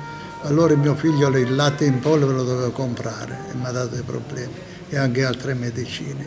allora 0.44 0.72
il 0.72 0.78
mio 0.78 0.94
figlio 0.94 1.28
il 1.36 1.54
latte 1.54 1.84
in 1.84 2.00
polvere 2.00 2.32
lo 2.32 2.44
dovevo 2.44 2.70
comprare 2.70 3.40
e 3.50 3.54
mi 3.54 3.66
ha 3.66 3.70
dato 3.70 3.88
dei 3.88 4.02
problemi 4.02 4.54
e 4.88 4.96
anche 4.96 5.26
altre 5.26 5.52
medicine. 5.52 6.26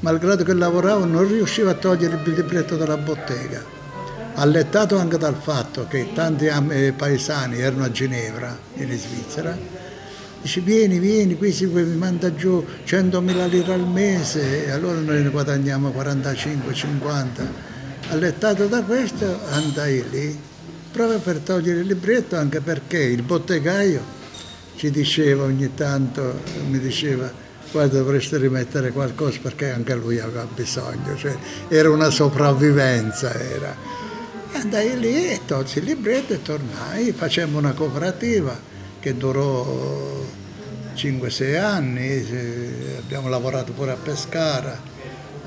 Malgrado 0.00 0.42
che 0.42 0.52
lavoravo 0.52 1.04
non 1.04 1.24
riuscivo 1.28 1.70
a 1.70 1.74
togliere 1.74 2.20
il 2.24 2.32
libretto 2.32 2.76
dalla 2.76 2.96
bottega, 2.96 3.64
allettato 4.36 4.98
anche 4.98 5.16
dal 5.18 5.34
fatto 5.34 5.86
che 5.88 6.08
tanti 6.14 6.46
eh, 6.46 6.92
paesani 6.96 7.58
erano 7.58 7.84
a 7.84 7.90
Ginevra, 7.90 8.56
in 8.74 8.96
Svizzera, 8.96 9.56
dice 10.40 10.60
vieni, 10.60 10.98
vieni, 10.98 11.36
qui 11.36 11.52
si 11.52 11.66
manda 11.66 12.34
giù 12.34 12.64
100.000 12.86 13.48
lire 13.48 13.72
al 13.72 13.86
mese 13.86 14.66
e 14.66 14.70
allora 14.70 14.98
noi 15.00 15.22
ne 15.22 15.30
guadagniamo 15.30 15.90
45, 15.90 16.74
50. 16.74 17.74
Allettato 18.08 18.66
da 18.66 18.82
questo 18.82 19.40
andai 19.50 20.04
lì 20.10 20.38
proprio 20.92 21.18
per 21.18 21.38
togliere 21.38 21.80
il 21.80 21.86
libretto 21.86 22.36
anche 22.36 22.60
perché 22.60 22.98
il 22.98 23.22
bottegaio 23.22 24.14
ci 24.76 24.90
diceva 24.90 25.44
ogni 25.44 25.74
tanto, 25.74 26.40
mi 26.68 26.78
diceva 26.78 27.44
guarda 27.72 27.98
dovreste 27.98 28.38
rimettere 28.38 28.92
qualcosa 28.92 29.38
perché 29.42 29.70
anche 29.70 29.94
lui 29.94 30.20
aveva 30.20 30.46
bisogno, 30.54 31.16
cioè 31.16 31.36
era 31.68 31.90
una 31.90 32.10
sopravvivenza. 32.10 33.34
Era. 33.34 34.05
Andai 34.56 34.98
lì 34.98 35.38
tolsi 35.44 35.80
il 35.80 35.84
libretto 35.84 36.32
e 36.32 36.40
tornai, 36.40 37.12
facemmo 37.12 37.58
una 37.58 37.74
cooperativa 37.74 38.58
che 38.98 39.14
durò 39.14 40.24
5-6 40.94 41.58
anni, 41.60 42.96
abbiamo 42.96 43.28
lavorato 43.28 43.72
pure 43.72 43.92
a 43.92 43.96
Pescara, 43.96 44.80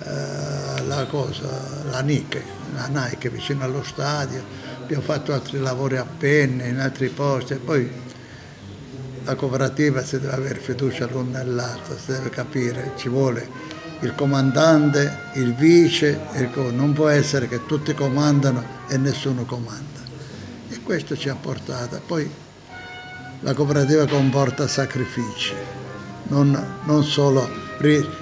eh, 0.03 0.83
la 0.85 1.07
cosa, 1.09 1.49
la 1.89 2.01
Nike, 2.01 2.43
la 2.75 2.85
Nike 2.85 3.29
vicino 3.29 3.63
allo 3.63 3.83
stadio, 3.83 4.43
abbiamo 4.79 5.01
fatto 5.01 5.33
altri 5.33 5.59
lavori 5.59 5.97
a 5.97 6.05
penne 6.05 6.67
in 6.67 6.77
altri 6.77 7.09
posti. 7.09 7.53
E 7.53 7.57
poi 7.57 7.91
la 9.23 9.33
cooperativa 9.33 10.03
si 10.03 10.19
deve 10.19 10.33
avere 10.33 10.59
fiducia 10.59 11.07
l'un 11.07 11.31
nell'altro, 11.31 11.97
si 11.97 12.11
deve 12.11 12.29
capire, 12.29 12.91
ci 12.95 13.09
vuole 13.09 13.68
il 14.01 14.15
comandante, 14.15 15.31
il 15.33 15.53
vice, 15.53 16.19
non 16.71 16.93
può 16.93 17.09
essere 17.09 17.47
che 17.47 17.65
tutti 17.65 17.93
comandano 17.93 18.63
e 18.87 18.97
nessuno 18.97 19.43
comanda. 19.43 19.99
E 20.69 20.81
questo 20.81 21.17
ci 21.17 21.27
ha 21.27 21.35
portato. 21.35 21.99
Poi 22.05 22.29
la 23.41 23.53
cooperativa 23.53 24.05
comporta 24.05 24.67
sacrifici, 24.67 25.53
non, 26.27 26.79
non 26.83 27.03
solo, 27.03 27.49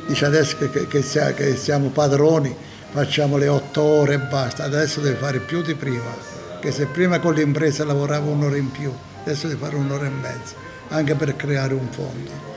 dice 0.08 0.26
adesso 0.26 0.58
che, 0.58 0.88
che, 0.88 0.88
che, 0.88 1.56
siamo 1.56 1.90
padroni, 1.90 2.56
facciamo 2.92 3.38
le 3.38 3.48
otto 3.48 3.82
ore 3.82 4.16
e 4.16 4.20
basta, 4.20 4.63
adesso 4.63 5.00
deve 5.00 5.18
fare 5.18 5.40
più 5.40 5.62
di 5.62 5.76
prima, 5.76 6.16
che 6.60 6.72
se 6.72 6.86
prima 6.88 7.20
con 7.20 7.34
l'impresa 7.34 7.86
lavorava 7.86 8.30
un'ora 8.30 8.58
in 8.58 8.72
più, 8.72 8.92
adesso 9.22 9.48
deve 9.48 9.60
fare 9.60 9.76
un'ora 9.76 10.06
e 10.06 10.10
mezza, 10.10 10.56
anche 10.90 11.16
per 11.16 11.36
creare 11.36 11.74
un 11.74 11.88
fondo. 11.92 12.57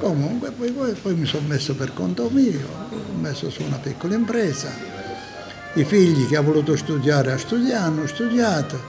Comunque 0.00 0.50
poi, 0.52 0.72
poi, 0.72 0.92
poi 0.94 1.14
mi 1.14 1.26
sono 1.26 1.46
messo 1.46 1.74
per 1.74 1.92
conto 1.92 2.30
mio, 2.30 2.66
ho 2.90 3.18
messo 3.20 3.50
su 3.50 3.62
una 3.62 3.76
piccola 3.76 4.14
impresa, 4.14 4.70
i 5.74 5.84
figli 5.84 6.26
che 6.26 6.38
ha 6.38 6.40
voluto 6.40 6.74
studiare 6.74 7.32
hanno 7.74 8.06
studiato, 8.06 8.80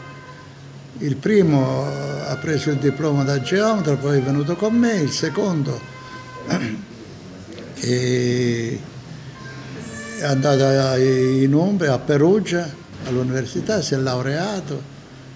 il 1.00 1.18
primo 1.18 1.84
ha 1.84 2.36
preso 2.38 2.70
il 2.70 2.78
diploma 2.78 3.24
da 3.24 3.42
geometra, 3.42 3.98
poi 3.98 4.20
è 4.20 4.22
venuto 4.22 4.56
con 4.56 4.74
me, 4.74 4.94
il 4.94 5.12
secondo 5.12 5.78
è 7.76 8.78
andato 10.22 10.98
in 10.98 11.54
Umbria, 11.54 11.92
a 11.94 12.00
Perugia, 12.00 12.74
all'università, 13.06 13.82
si 13.82 13.96
è 13.96 13.98
laureato, 13.98 14.82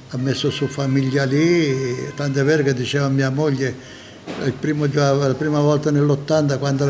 ha 0.09 0.17
messo 0.17 0.49
su 0.49 0.67
famiglia 0.67 1.25
lì, 1.25 2.13
tante 2.15 2.43
vero 2.43 2.63
che 2.63 2.73
diceva 2.73 3.09
mia 3.09 3.29
moglie, 3.29 4.03
primo, 4.59 4.87
la 4.91 5.33
prima 5.37 5.59
volta 5.59 5.91
nell'80 5.91 6.57
quando 6.57 6.85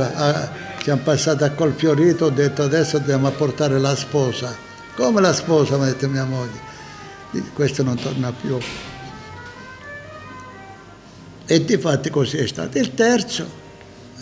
siamo 0.81 1.01
passati 1.03 1.43
a 1.43 1.51
Colfiorito 1.51 2.25
ho 2.25 2.29
detto 2.29 2.63
adesso 2.63 2.97
dobbiamo 2.99 3.29
portare 3.31 3.79
la 3.79 3.95
sposa. 3.95 4.55
Come 4.95 5.21
la 5.21 5.33
sposa? 5.33 5.77
Mi 5.77 5.83
ha 5.83 5.85
detto 5.87 6.07
mia 6.07 6.25
moglie 6.25 6.65
questo 7.53 7.83
non 7.83 7.95
torna 7.95 8.31
più. 8.31 8.57
E 11.47 11.65
di 11.65 11.77
fatti 11.77 12.09
così 12.09 12.37
è 12.37 12.47
stato. 12.47 12.77
Il 12.77 12.93
terzo 12.93 13.63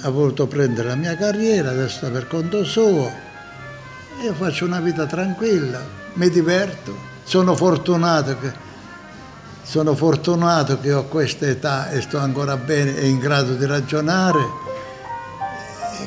ha 0.02 0.10
voluto 0.10 0.48
prendere 0.48 0.90
la 0.90 0.96
mia 0.96 1.16
carriera, 1.16 1.70
adesso 1.70 1.98
sta 1.98 2.10
per 2.10 2.28
conto 2.28 2.64
suo. 2.64 3.12
Io 4.24 4.34
faccio 4.34 4.66
una 4.66 4.80
vita 4.80 5.06
tranquilla, 5.06 5.82
mi 6.14 6.30
diverto, 6.30 6.96
sono 7.24 7.56
fortunato 7.56 8.38
che, 8.40 8.63
sono 9.64 9.96
fortunato 9.96 10.80
che 10.80 10.94
ho 10.94 11.06
questa 11.06 11.48
età 11.48 11.90
e 11.90 12.02
sto 12.02 12.20
ancora 12.20 12.58
bene 12.58 12.96
e 12.96 13.08
in 13.08 13.18
grado 13.18 13.56
di 13.56 13.66
ragionare. 13.66 14.62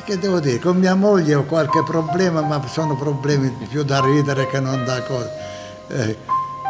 che 0.05 0.17
devo 0.17 0.39
dire, 0.39 0.59
con 0.59 0.77
mia 0.77 0.95
moglie 0.95 1.35
ho 1.35 1.43
qualche 1.43 1.83
problema, 1.83 2.41
ma 2.41 2.65
sono 2.67 2.95
problemi 2.95 3.49
più 3.67 3.83
da 3.83 3.99
ridere 3.99 4.47
che 4.47 4.59
non 4.59 4.85
da 4.85 5.01
cose. 5.03 5.29
Eh, 5.89 6.17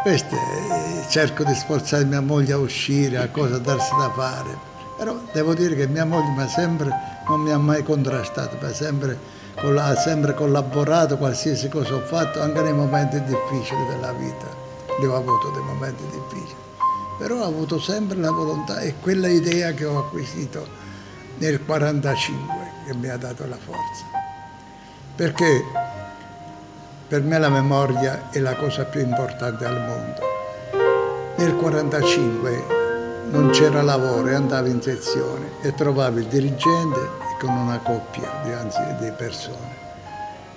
queste, 0.02 0.34
eh, 0.34 1.04
cerco 1.08 1.44
di 1.44 1.54
sforzare 1.54 2.04
mia 2.04 2.20
moglie 2.20 2.54
a 2.54 2.58
uscire, 2.58 3.18
a 3.18 3.28
cosa 3.28 3.58
darsi 3.58 3.90
da 3.96 4.10
fare. 4.10 4.56
Però 4.96 5.16
devo 5.32 5.54
dire 5.54 5.76
che 5.76 5.86
mia 5.86 6.04
moglie 6.04 6.48
sempre, 6.48 6.90
non 7.28 7.40
mi 7.40 7.52
ha 7.52 7.58
mai 7.58 7.84
contrastato, 7.84 8.56
mi 8.60 8.66
ha 8.66 8.74
sempre, 8.74 9.18
ha 9.54 9.94
sempre 9.94 10.34
collaborato, 10.34 11.16
qualsiasi 11.18 11.68
cosa 11.68 11.94
ho 11.94 12.00
fatto, 12.00 12.40
anche 12.40 12.60
nei 12.62 12.72
momenti 12.72 13.22
difficili 13.22 13.86
della 13.86 14.12
vita. 14.12 14.46
Io 15.00 15.12
ho 15.12 15.16
avuto 15.16 15.50
dei 15.50 15.62
momenti 15.62 16.02
difficili, 16.10 16.56
però 17.18 17.40
ho 17.40 17.44
avuto 17.44 17.78
sempre 17.80 18.16
la 18.16 18.30
volontà 18.30 18.80
e 18.80 18.94
quella 19.00 19.28
idea 19.28 19.72
che 19.72 19.84
ho 19.84 19.98
acquisito 19.98 20.66
nel 21.38 21.60
1945 21.60 22.54
che 22.86 22.94
mi 22.94 23.08
ha 23.08 23.16
dato 23.16 23.46
la 23.46 23.56
forza. 23.56 24.04
Perché 25.14 25.64
per 27.08 27.22
me 27.22 27.38
la 27.38 27.48
memoria 27.48 28.30
è 28.30 28.38
la 28.38 28.54
cosa 28.54 28.84
più 28.84 29.00
importante 29.00 29.64
al 29.64 29.80
mondo. 29.80 30.20
Nel 31.36 31.54
1945 31.54 32.76
non 33.30 33.50
c'era 33.50 33.82
lavoro 33.82 34.28
e 34.28 34.34
andavi 34.34 34.70
in 34.70 34.80
sezione 34.80 35.50
e 35.60 35.74
trovavi 35.74 36.20
il 36.20 36.26
dirigente 36.26 37.26
con 37.38 37.50
una 37.50 37.78
coppia 37.78 38.40
di, 38.44 38.52
anzi, 38.52 38.80
di 39.00 39.10
persone 39.16 39.78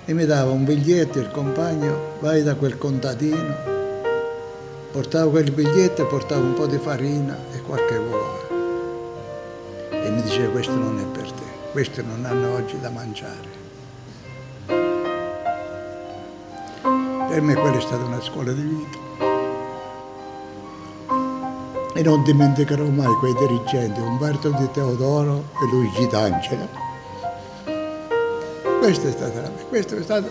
e 0.04 0.14
mi 0.14 0.24
dava 0.24 0.50
un 0.50 0.64
biglietto 0.64 1.20
il 1.20 1.30
compagno, 1.30 2.16
vai 2.20 2.42
da 2.42 2.56
quel 2.56 2.76
contadino, 2.76 3.80
portavo 4.92 5.30
quel 5.30 5.50
biglietto 5.50 6.02
e 6.02 6.04
portavo 6.04 6.42
un 6.42 6.54
po' 6.54 6.66
di 6.66 6.78
farina 6.78 7.36
e 7.52 7.60
qualche 7.62 7.96
uova 7.96 8.42
e 9.90 10.10
mi 10.10 10.22
diceva 10.22 10.50
questo 10.50 10.74
non 10.74 10.98
è 10.98 11.04
per 11.04 11.30
te 11.30 11.42
questi 11.72 12.02
non 12.02 12.24
hanno 12.26 12.54
oggi 12.54 12.78
da 12.78 12.90
mangiare. 12.90 13.60
Per 17.28 17.40
me 17.40 17.54
quella 17.54 17.78
è 17.78 17.80
stata 17.80 18.04
una 18.04 18.20
scuola 18.20 18.52
di 18.52 18.60
vita. 18.60 18.98
E 21.94 22.02
non 22.02 22.22
dimenticherò 22.24 22.84
mai 22.84 23.14
quei 23.14 23.34
dirigenti, 23.38 24.00
Umberto 24.00 24.50
Di 24.50 24.70
Teodoro 24.70 25.44
e 25.62 25.66
Luigi 25.70 26.06
D'Angelo. 26.08 26.68
Questa 28.80 29.08
è 29.08 29.12
stata 29.12 29.40
la 29.40 29.48
mia, 29.48 29.64
questa 29.64 29.96
è 29.96 30.02
stata 30.02 30.28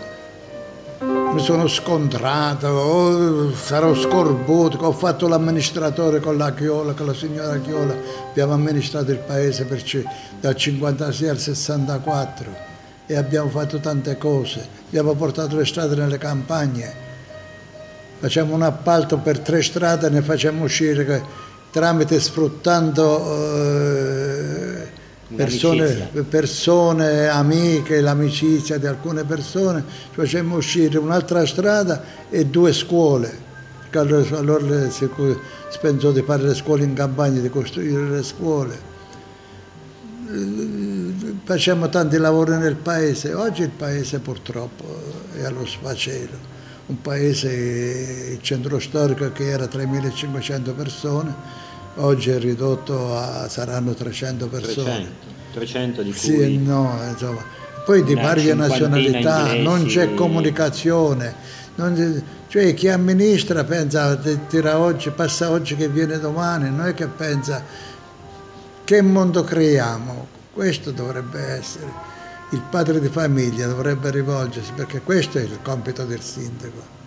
mi 1.32 1.40
sono 1.40 1.66
scontrato, 1.66 2.66
oh, 2.68 3.54
sarò 3.54 3.94
scorbuto, 3.94 4.76
ho 4.78 4.92
fatto 4.92 5.26
l'amministratore 5.28 6.20
con 6.20 6.36
la 6.36 6.52
Chiola, 6.52 6.92
con 6.92 7.06
la 7.06 7.14
signora 7.14 7.58
Chiola, 7.58 7.94
abbiamo 8.28 8.52
amministrato 8.52 9.12
il 9.12 9.18
paese 9.18 9.64
per, 9.64 9.82
dal 10.40 10.54
56 10.54 11.28
al 11.28 11.38
64 11.38 12.56
e 13.06 13.16
abbiamo 13.16 13.48
fatto 13.48 13.78
tante 13.78 14.18
cose, 14.18 14.66
abbiamo 14.88 15.14
portato 15.14 15.56
le 15.56 15.64
strade 15.64 15.96
nelle 15.96 16.18
campagne, 16.18 16.94
facciamo 18.18 18.54
un 18.54 18.62
appalto 18.62 19.16
per 19.16 19.38
tre 19.38 19.62
strade 19.62 20.08
e 20.08 20.10
ne 20.10 20.20
facciamo 20.20 20.64
uscire 20.64 21.24
tramite 21.70 22.20
sfruttando... 22.20 23.36
Eh, 23.36 24.81
persone, 25.34 26.10
persone, 26.28 27.28
amiche, 27.28 28.00
l'amicizia 28.00 28.78
di 28.78 28.86
alcune 28.86 29.24
persone, 29.24 29.84
facemmo 30.10 30.56
uscire 30.56 30.98
un'altra 30.98 31.44
strada 31.46 32.02
e 32.30 32.46
due 32.46 32.72
scuole. 32.72 33.50
Allora 33.92 34.88
si 34.88 35.08
pensò 35.80 36.12
di 36.12 36.22
fare 36.22 36.44
le 36.44 36.54
scuole 36.54 36.84
in 36.84 36.94
campagna, 36.94 37.40
di 37.40 37.50
costruire 37.50 38.08
le 38.08 38.22
scuole. 38.22 38.90
Facciamo 41.44 41.88
tanti 41.90 42.16
lavori 42.16 42.56
nel 42.56 42.76
paese, 42.76 43.34
oggi 43.34 43.62
il 43.62 43.70
paese 43.70 44.20
purtroppo 44.20 44.84
è 45.34 45.44
allo 45.44 45.66
sfacelo, 45.66 46.38
un 46.86 47.02
paese, 47.02 48.30
il 48.32 48.40
centro 48.40 48.78
storico 48.78 49.30
che 49.32 49.50
era 49.50 49.66
3.500 49.66 50.74
persone, 50.74 51.34
oggi 51.96 52.30
è 52.30 52.38
ridotto 52.38 53.16
a 53.16 53.48
saranno 53.48 53.94
300 53.94 54.46
persone. 54.48 54.84
300, 54.84 55.12
300 55.52 56.02
di 56.02 56.10
cui... 56.10 56.18
Sì 56.18 56.56
no, 56.58 56.98
insomma. 57.08 57.44
Poi 57.84 58.04
di 58.04 58.14
varie 58.14 58.54
nazionalità, 58.54 59.40
inglesi. 59.40 59.62
non 59.62 59.84
c'è 59.86 60.14
comunicazione, 60.14 61.34
non, 61.74 62.22
cioè 62.46 62.74
chi 62.74 62.88
amministra 62.88 63.64
pensa 63.64 64.16
tira 64.16 64.78
oggi, 64.78 65.10
passa 65.10 65.50
oggi 65.50 65.74
che 65.74 65.88
viene 65.88 66.20
domani, 66.20 66.70
non 66.70 66.86
è 66.86 66.94
che 66.94 67.08
pensa 67.08 67.64
che 68.84 69.02
mondo 69.02 69.42
creiamo, 69.42 70.28
questo 70.52 70.92
dovrebbe 70.92 71.40
essere. 71.40 72.10
Il 72.50 72.62
padre 72.70 73.00
di 73.00 73.08
famiglia 73.08 73.66
dovrebbe 73.66 74.10
rivolgersi 74.10 74.72
perché 74.76 75.00
questo 75.00 75.38
è 75.38 75.42
il 75.42 75.58
compito 75.62 76.04
del 76.04 76.20
sindaco 76.20 77.00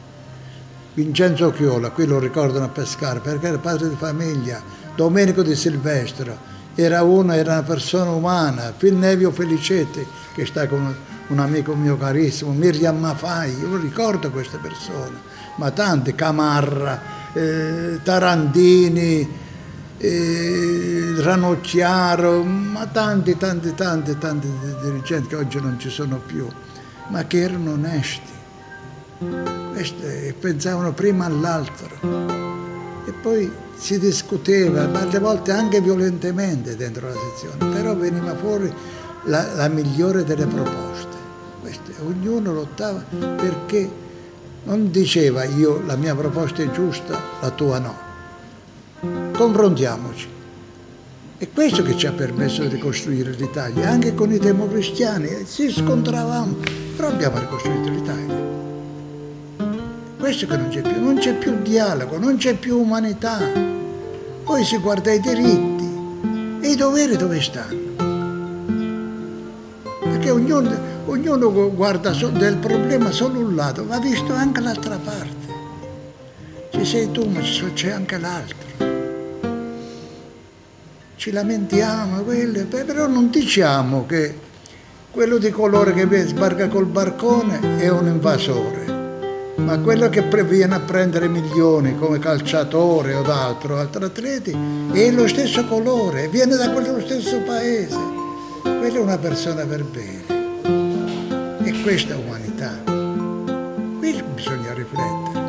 Vincenzo 0.96 1.52
Chiola, 1.52 1.90
qui 1.90 2.06
lo 2.06 2.20
ricordano 2.20 2.64
a 2.64 2.70
pescare 2.70 3.20
perché 3.20 3.48
era 3.48 3.58
padre 3.58 3.90
di 3.90 3.96
famiglia, 3.96 4.64
Domenico 4.96 5.44
di 5.44 5.56
Silvestro, 5.56 6.54
era, 6.76 7.04
una, 7.04 7.36
era 7.36 7.54
una 7.54 7.64
persona 7.64 8.12
umana, 8.12 8.74
Nevio 8.80 9.32
Felicetti, 9.32 10.06
che 10.34 10.46
sta 10.46 10.68
con 10.68 10.96
un 11.28 11.40
amico 11.40 11.74
mio 11.74 11.98
carissimo, 11.98 12.52
Miriam 12.52 12.98
Mafai, 13.00 13.58
io 13.58 13.78
ricordo 13.78 14.30
queste 14.30 14.58
persone, 14.58 15.18
ma 15.56 15.72
tanti, 15.72 16.14
Camarra, 16.14 17.02
eh, 17.34 18.00
Tarantini, 18.04 19.28
eh, 19.98 21.16
Ranocchiaro, 21.18 22.44
ma 22.44 22.86
tanti, 22.88 23.38
tanti, 23.38 23.74
tanti, 23.74 24.18
tanti 24.18 24.50
dirigenti 24.82 25.30
che 25.30 25.36
oggi 25.36 25.60
non 25.60 25.80
ci 25.80 25.90
sono 25.90 26.22
più, 26.26 26.48
ma 27.08 27.24
che 27.26 27.42
erano 27.42 27.72
onesti. 27.72 28.34
Queste 29.72 30.36
pensavano 30.40 30.92
prima 30.94 31.26
all'altro. 31.26 31.90
E 33.06 33.12
poi 33.12 33.52
si 33.76 34.00
discuteva, 34.00 34.90
alle 34.92 35.20
volte 35.20 35.52
anche 35.52 35.82
violentemente 35.82 36.76
dentro 36.76 37.08
la 37.08 37.14
sezione, 37.14 37.74
però 37.74 37.96
veniva 37.96 38.36
fuori 38.36 38.74
la, 39.26 39.54
la 39.54 39.68
migliore 39.68 40.24
delle 40.24 40.46
proposte. 40.46 41.16
Queste, 41.62 41.94
ognuno 42.06 42.54
lottava 42.54 43.04
perché 43.10 44.04
non 44.64 44.92
diceva 44.92 45.44
io 45.44 45.82
la 45.86 45.96
mia 45.96 46.16
proposta 46.16 46.62
è 46.62 46.72
giusta, 46.72 47.20
la 47.42 47.50
tua 47.52 47.80
no. 47.80 47.96
Confrontiamoci. 49.34 50.34
È 51.38 51.50
questo 51.54 51.84
che 51.84 51.98
ci 51.98 52.08
ha 52.08 52.14
permesso 52.14 52.62
di 52.62 52.70
ricostruire 52.70 53.32
l'Italia, 53.32 53.90
anche 53.90 54.14
con 54.14 54.32
i 54.32 54.40
democristiani, 54.40 55.44
si 55.46 55.70
scontravamo, 55.70 56.56
però 56.96 57.10
abbiamo 57.10 57.40
ricostruito 57.40 57.90
l'Italia 57.90 58.45
questo 60.26 60.48
che 60.48 60.58
non 60.58 60.70
c'è 60.70 60.82
più, 60.82 61.04
non 61.04 61.18
c'è 61.20 61.36
più 61.36 61.62
dialogo, 61.62 62.18
non 62.18 62.38
c'è 62.38 62.56
più 62.56 62.80
umanità. 62.80 63.38
Poi 64.44 64.66
si 64.66 64.76
guarda 64.78 65.12
i 65.12 65.20
diritti 65.20 65.88
e 66.62 66.72
i 66.72 66.76
doveri 66.76 67.16
dove 67.16 67.40
stanno. 67.40 67.94
Perché 70.02 70.32
ognuno, 70.32 70.76
ognuno 71.06 71.72
guarda 71.76 72.10
del 72.10 72.58
problema 72.58 73.12
solo 73.12 73.38
un 73.38 73.54
lato, 73.54 73.86
va 73.86 74.00
visto 74.00 74.34
anche 74.34 74.62
l'altra 74.62 74.98
parte. 74.98 75.54
Ci 76.72 76.86
sei 76.86 77.12
tu, 77.12 77.30
ma 77.30 77.42
c'è 77.42 77.92
anche 77.92 78.18
l'altro. 78.18 78.58
Ci 81.18 81.32
lamentiamo, 81.32 82.24
però 82.24 83.06
non 83.06 83.30
diciamo 83.30 84.08
che 84.08 84.36
quello 85.12 85.38
di 85.38 85.52
colore 85.52 85.94
che 85.94 86.26
sbarca 86.26 86.68
col 86.68 86.88
barcone 86.88 87.78
è 87.78 87.90
un 87.90 88.08
invasore 88.08 88.85
ma 89.58 89.80
quello 89.80 90.10
che 90.10 90.22
viene 90.44 90.76
a 90.76 90.80
prendere 90.80 91.28
milioni 91.28 91.98
come 91.98 92.20
calciatore 92.20 93.14
o 93.16 93.22
d'altro, 93.22 93.78
altri 93.78 94.04
atleti, 94.04 94.58
è 94.92 95.12
lo 95.12 95.28
stesso 95.28 95.66
colore, 95.66 96.28
viene 96.28 96.56
da 96.56 96.70
quello 96.72 97.00
stesso 97.00 97.40
paese. 97.40 97.98
Quella 98.62 98.98
è 98.98 99.00
una 99.00 99.18
persona 99.18 99.66
per 99.66 99.84
bene. 99.84 101.64
E 101.64 101.82
questa 101.82 102.14
è 102.14 102.18
umanità. 102.18 102.82
Qui 103.98 104.24
bisogna 104.34 104.74
riflettere. 104.74 105.44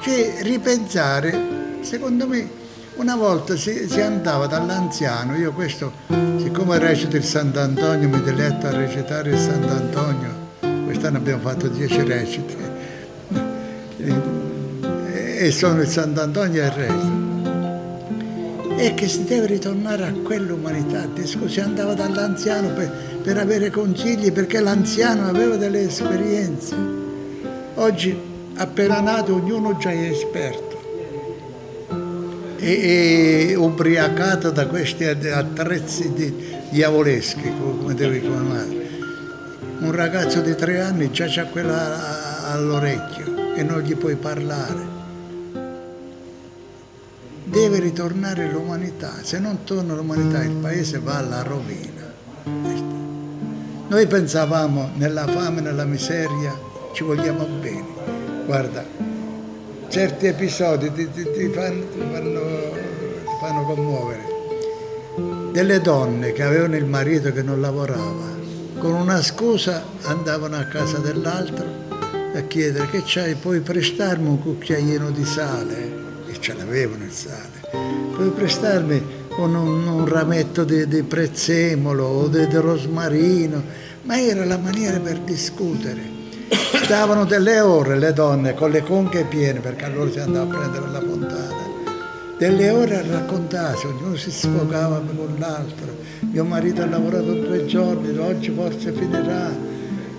Cioè 0.00 0.42
ripensare, 0.42 1.38
secondo 1.80 2.26
me, 2.26 2.48
una 2.96 3.16
volta 3.16 3.56
si, 3.56 3.88
si 3.88 4.00
andava 4.00 4.46
dall'anziano, 4.46 5.36
io 5.36 5.52
questo, 5.52 5.92
siccome 6.38 6.78
recito 6.78 7.16
il 7.16 7.24
Sant'Antonio, 7.24 8.08
mi 8.08 8.22
diletto 8.22 8.66
a 8.66 8.70
recitare 8.70 9.30
il 9.30 9.38
Sant'Antonio, 9.38 10.84
quest'anno 10.84 11.18
abbiamo 11.18 11.40
fatto 11.42 11.68
dieci 11.68 12.02
reciti, 12.02 12.69
e 15.40 15.50
sono 15.52 15.80
il 15.80 15.88
Sant'Antonio 15.88 16.62
e 16.62 16.66
il 16.66 16.70
Resto. 16.70 17.18
E 18.76 18.94
che 18.94 19.08
si 19.08 19.24
deve 19.24 19.46
ritornare 19.46 20.04
a 20.04 20.12
quell'umanità. 20.12 21.08
Si 21.24 21.60
andava 21.60 21.94
dall'anziano 21.94 22.68
per, 22.74 22.90
per 23.22 23.38
avere 23.38 23.70
consigli 23.70 24.32
perché 24.32 24.60
l'anziano 24.60 25.28
aveva 25.28 25.56
delle 25.56 25.82
esperienze. 25.82 26.76
Oggi, 27.74 28.14
appena 28.56 29.00
nato, 29.00 29.34
ognuno 29.34 29.76
già 29.78 29.90
è 29.90 30.10
esperto. 30.10 30.78
E, 32.58 33.48
e 33.48 33.54
ubriacato 33.54 34.50
da 34.50 34.66
questi 34.66 35.04
attrezzi 35.04 36.12
di, 36.12 36.34
diavoleschi, 36.68 37.50
come 37.58 37.94
devi 37.94 38.20
chiamare 38.20 38.88
Un 39.78 39.92
ragazzo 39.92 40.42
di 40.42 40.54
tre 40.54 40.80
anni 40.80 41.10
già 41.10 41.24
c'ha 41.26 41.46
quella 41.46 42.50
all'orecchio 42.52 43.29
e 43.54 43.62
non 43.62 43.80
gli 43.80 43.96
puoi 43.96 44.16
parlare. 44.16 44.98
Deve 47.44 47.80
ritornare 47.80 48.48
l'umanità, 48.48 49.22
se 49.22 49.38
non 49.38 49.64
torna 49.64 49.94
l'umanità 49.94 50.42
il 50.44 50.52
paese 50.52 50.98
va 50.98 51.16
alla 51.16 51.42
rovina. 51.42 52.12
Noi 53.88 54.06
pensavamo 54.06 54.90
nella 54.94 55.26
fame, 55.26 55.60
nella 55.60 55.84
miseria, 55.84 56.56
ci 56.92 57.02
vogliamo 57.02 57.44
bene. 57.46 57.86
Guarda, 58.46 58.84
certi 59.88 60.26
episodi 60.26 60.92
ti, 60.92 61.10
ti, 61.10 61.24
ti, 61.24 61.48
fanno, 61.48 61.88
ti, 61.88 61.98
fanno, 61.98 62.40
fanno 63.40 63.64
commuovere. 63.64 64.28
Delle 65.50 65.80
donne 65.80 66.32
che 66.32 66.44
avevano 66.44 66.76
il 66.76 66.86
marito 66.86 67.32
che 67.32 67.42
non 67.42 67.60
lavorava, 67.60 68.28
con 68.78 68.92
una 68.92 69.20
scusa 69.20 69.82
andavano 70.02 70.56
a 70.56 70.64
casa 70.66 70.98
dell'altro 70.98 71.89
a 72.32 72.42
chiedere 72.42 72.88
che 72.88 73.02
c'hai, 73.04 73.34
puoi 73.34 73.60
prestarmi 73.60 74.28
un 74.28 74.40
cucchiaino 74.40 75.10
di 75.10 75.24
sale? 75.24 76.08
E 76.28 76.40
ce 76.40 76.54
l'avevano 76.54 77.04
il 77.04 77.10
sale. 77.10 77.60
Puoi 78.14 78.30
prestarmi 78.30 79.02
con 79.28 79.54
un, 79.54 79.86
un 79.86 80.06
rametto 80.06 80.64
di, 80.64 80.86
di, 80.86 81.02
prezzemolo 81.02 82.04
o 82.04 82.28
di, 82.28 82.46
di 82.46 82.56
rosmarino, 82.56 83.62
ma 84.02 84.20
era 84.20 84.44
la 84.44 84.58
maniera 84.58 85.00
per 85.00 85.18
discutere. 85.18 86.18
Stavano 86.82 87.24
delle 87.24 87.60
ore 87.60 87.98
le 87.98 88.12
donne 88.12 88.54
con 88.54 88.70
le 88.70 88.82
conche 88.82 89.24
piene, 89.24 89.60
perché 89.60 89.84
allora 89.84 90.10
si 90.10 90.20
andava 90.20 90.52
a 90.52 90.56
prendere 90.56 90.88
la 90.88 91.00
fontana, 91.00 91.68
delle 92.38 92.70
ore 92.70 92.96
a 92.96 93.02
raccontarsi, 93.06 93.86
ognuno 93.86 94.16
si 94.16 94.30
sfogava 94.30 95.00
con 95.00 95.34
l'altro. 95.38 95.98
Mio 96.30 96.44
marito 96.44 96.82
ha 96.82 96.86
lavorato 96.86 97.32
due 97.34 97.66
giorni, 97.66 98.16
oggi 98.18 98.50
forse 98.50 98.92
finirà, 98.92 99.50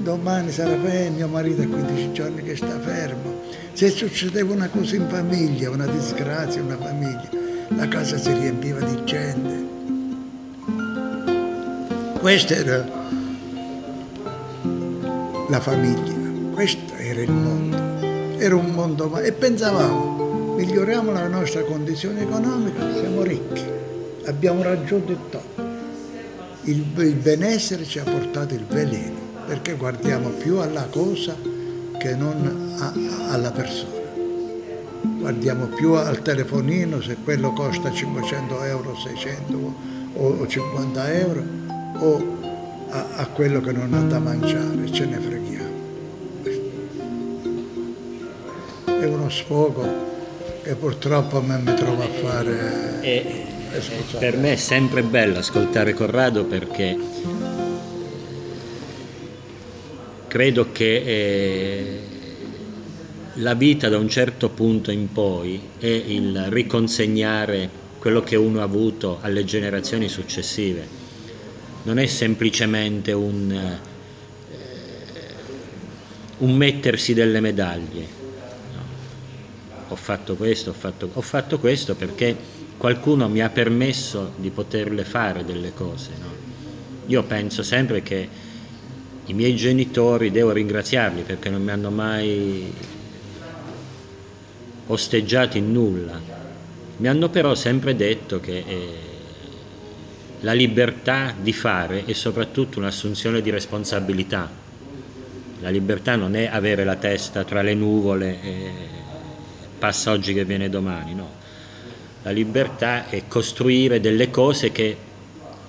domani 0.02 0.52
sarà 0.52 0.78
fermo, 0.78 1.16
mio 1.16 1.28
marito 1.28 1.62
ha 1.62 1.66
15 1.66 2.12
giorni 2.12 2.44
che 2.44 2.56
sta 2.56 2.80
fermo. 2.80 3.40
Se 3.74 3.90
succedeva 3.90 4.54
una 4.54 4.70
cosa 4.70 4.96
in 4.96 5.08
famiglia, 5.08 5.70
una 5.70 5.86
disgrazia, 5.86 6.62
una 6.62 6.78
famiglia, 6.78 7.30
la 7.70 7.88
casa 7.88 8.18
si 8.18 8.34
riempiva 8.34 8.80
di 8.80 9.04
gente. 9.06 9.70
Questa 12.20 12.54
era 12.54 12.86
la 15.50 15.60
famiglia, 15.60 16.54
questo 16.54 16.94
era 16.96 17.22
il 17.22 17.32
mondo, 17.32 17.78
era 18.38 18.56
un 18.56 18.70
mondo 18.72 19.18
e 19.20 19.32
pensavamo, 19.32 20.56
miglioriamo 20.56 21.12
la 21.12 21.28
nostra 21.28 21.64
condizione 21.64 22.22
economica, 22.22 22.80
siamo 22.94 23.24
ricchi, 23.24 23.64
abbiamo 24.26 24.62
raggiunto 24.62 25.12
il 25.12 25.20
top. 25.30 25.70
Il, 26.66 26.86
il 26.98 27.16
benessere 27.16 27.86
ci 27.86 27.98
ha 27.98 28.04
portato 28.04 28.54
il 28.54 28.66
veleno, 28.66 29.21
perché 29.52 29.74
guardiamo 29.74 30.30
più 30.30 30.60
alla 30.60 30.88
cosa 30.90 31.36
che 31.98 32.16
non 32.16 32.74
a, 32.80 32.94
alla 33.34 33.52
persona 33.52 34.00
guardiamo 35.02 35.66
più 35.66 35.92
al 35.92 36.22
telefonino 36.22 37.02
se 37.02 37.18
quello 37.22 37.52
costa 37.52 37.92
500 37.92 38.64
euro, 38.64 38.96
600 38.96 39.76
o 40.14 40.48
50 40.48 41.12
euro 41.12 41.44
o 42.00 42.38
a, 42.92 43.08
a 43.18 43.26
quello 43.28 43.60
che 43.60 43.74
non 43.74 43.94
ha 43.94 44.00
da 44.00 44.20
mangiare, 44.20 44.90
ce 44.90 45.06
ne 45.06 45.20
freghiamo. 45.20 45.80
È 48.86 49.06
uno 49.06 49.30
sfogo 49.30 49.86
che 50.64 50.76
purtroppo 50.76 51.40
a 51.40 51.42
me 51.42 51.58
mi 51.58 51.74
trovo 51.76 52.04
a 52.04 52.08
fare. 52.08 53.02
E, 53.02 53.46
per 54.18 54.38
me 54.38 54.54
è 54.54 54.56
sempre 54.56 55.04
bello 55.04 55.40
ascoltare 55.40 55.94
Corrado 55.94 56.46
perché 56.46 56.98
credo 60.32 60.72
che 60.72 60.96
eh, 60.96 62.00
la 63.34 63.54
vita 63.54 63.90
da 63.90 63.98
un 63.98 64.08
certo 64.08 64.48
punto 64.48 64.90
in 64.90 65.12
poi 65.12 65.60
è 65.78 65.88
il 65.88 66.46
riconsegnare 66.48 67.70
quello 68.00 68.22
che 68.22 68.38
uno 68.38 68.62
ha 68.62 68.64
avuto 68.64 69.18
alle 69.20 69.44
generazioni 69.44 70.08
successive. 70.08 70.88
Non 71.84 72.00
è 72.00 72.06
semplicemente 72.06 73.12
un, 73.12 73.52
eh, 73.52 73.80
un 76.38 76.56
mettersi 76.56 77.14
delle 77.14 77.42
medaglie. 77.42 78.08
No. 78.74 78.84
Ho 79.90 79.96
fatto 79.98 80.38
questo, 80.38 80.70
ho 80.70 80.74
fatto, 80.74 81.10
ho 81.12 81.22
fatto, 81.22 81.60
questo 81.60 81.96
perché 81.96 82.38
qualcuno 82.78 83.28
mi 83.28 83.42
ha 83.42 83.50
permesso 83.50 84.32
di 84.38 84.50
poterle 84.50 85.04
fare 85.04 85.44
delle 85.44 85.74
cose. 85.74 86.12
No? 86.18 86.30
Io 87.08 87.22
penso 87.24 87.64
sempre 87.64 88.02
che 88.02 88.50
i 89.32 89.34
miei 89.34 89.56
genitori 89.56 90.30
devo 90.30 90.52
ringraziarli 90.52 91.22
perché 91.22 91.50
non 91.50 91.64
mi 91.64 91.72
hanno 91.72 91.90
mai 91.90 92.70
osteggiati 94.88 95.58
in 95.58 95.72
nulla. 95.72 96.20
Mi 96.98 97.08
hanno 97.08 97.30
però 97.30 97.56
sempre 97.56 97.96
detto 97.96 98.42
che 98.42 98.64
eh, 98.68 98.88
la 100.42 100.52
libertà 100.52 101.34
di 101.40 101.54
fare 101.54 102.04
è 102.04 102.12
soprattutto 102.12 102.80
un'assunzione 102.80 103.42
di 103.42 103.50
responsabilità. 103.50 104.50
La 105.62 105.70
libertà 105.70 106.18
non 106.18 106.36
è 106.36 106.50
avere 106.52 106.84
la 106.84 106.96
testa 106.96 107.46
tra 107.46 107.62
le 107.62 107.74
nuvole 107.74 108.42
e 108.44 108.72
passa 109.80 110.12
oggi 110.12 110.34
che 110.34 110.44
viene 110.44 110.70
domani, 110.70 111.16
no. 111.16 111.40
La 112.24 112.32
libertà 112.32 113.08
è 113.08 113.24
costruire 113.30 114.02
delle 114.02 114.30
cose 114.30 114.74
che 114.74 114.98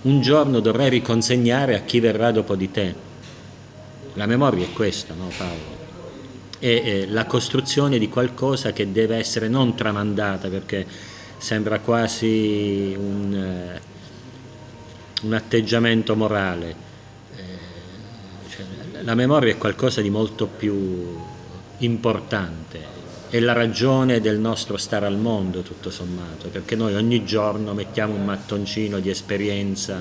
un 0.03 0.21
giorno 0.21 0.59
dovrai 0.59 0.91
riconsegnare 0.91 1.77
a 1.77 1.83
chi 1.83 2.01
verrà 2.01 2.33
dopo 2.33 2.57
di 2.57 2.71
te. 2.73 3.11
La 4.15 4.27
memoria 4.27 4.67
è 4.67 4.73
questa, 4.73 5.15
no 5.15 5.31
Paolo? 5.37 5.81
è 6.63 7.07
la 7.07 7.27
costruzione 7.27 7.99
di 7.99 8.09
qualcosa 8.09 8.73
che 8.73 8.93
deve 8.93 9.17
essere 9.17 9.49
non 9.49 9.75
tramandata 9.75 10.49
perché 10.49 10.87
sembra 11.37 11.81
quasi 11.81 12.95
un, 12.97 13.35
eh, 13.35 13.81
un 15.23 15.33
atteggiamento 15.33 16.15
morale. 16.15 16.75
Eh, 17.35 18.49
cioè, 18.49 18.65
la 19.03 19.17
memoria 19.17 19.53
è 19.53 19.59
qualcosa 19.59 20.01
di 20.01 20.11
molto 20.11 20.47
più 20.47 21.19
importante, 21.79 22.79
è 23.29 23.41
la 23.41 23.55
ragione 23.55 24.21
del 24.21 24.39
nostro 24.39 24.77
stare 24.77 25.07
al 25.07 25.19
mondo 25.19 25.63
tutto 25.63 25.91
sommato, 25.91 26.49
perché 26.49 26.77
noi 26.77 26.95
ogni 26.95 27.25
giorno 27.25 27.75
mettiamo 27.75 28.15
un 28.15 28.25
mattoncino 28.25 29.01
di 29.01 29.11
esperienza, 29.11 30.01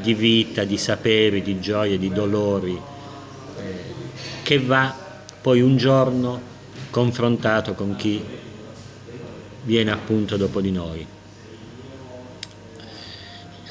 di 0.00 0.14
vita, 0.14 0.64
di 0.64 0.78
saperi, 0.78 1.42
di 1.42 1.60
gioie, 1.60 1.98
di 1.98 2.10
dolori, 2.10 2.92
che 4.42 4.58
va 4.60 4.94
poi 5.40 5.60
un 5.60 5.76
giorno 5.76 6.40
confrontato 6.90 7.74
con 7.74 7.96
chi 7.96 8.22
viene 9.62 9.90
appunto 9.90 10.36
dopo 10.36 10.60
di 10.60 10.70
noi. 10.70 11.06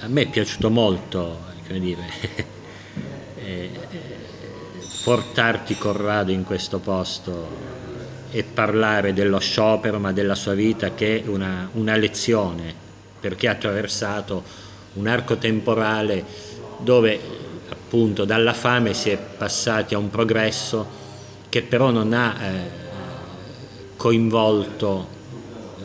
A 0.02 0.08
me 0.08 0.22
è 0.24 0.30
piaciuto 0.30 0.69
molto, 0.69 1.39
come 1.65 1.80
dire, 1.80 2.02
eh, 3.36 3.69
portarti 5.04 5.78
Corrado 5.78 6.32
in 6.32 6.43
questo 6.43 6.80
posto 6.80 7.72
e 8.32 8.43
parlare 8.43 9.13
dello 9.13 9.39
sciopero, 9.39 10.00
ma 10.00 10.12
della 10.12 10.36
sua 10.36 10.54
vita 10.54 10.93
che 10.93 11.24
è 11.24 11.28
una, 11.28 11.69
una 11.74 11.96
lezione, 11.96 12.74
perché 13.19 13.48
ha 13.48 13.52
attraversato 13.52 14.43
un 14.93 15.08
arco 15.08 15.38
temporale 15.38 16.26
dove 16.80 17.42
appunto 17.93 18.25
dalla 18.25 18.53
fame 18.53 18.95
si 18.95 19.12
è 19.12 19.17
passati 19.19 19.93
a 19.93 19.99
un 19.99 20.10
progresso 20.10 21.01
che 21.47 21.62
però 21.62 21.91
non 21.91 22.12
ha 22.12 22.43
eh, 22.43 22.69
coinvolto 23.95 25.08
eh, 25.77 25.84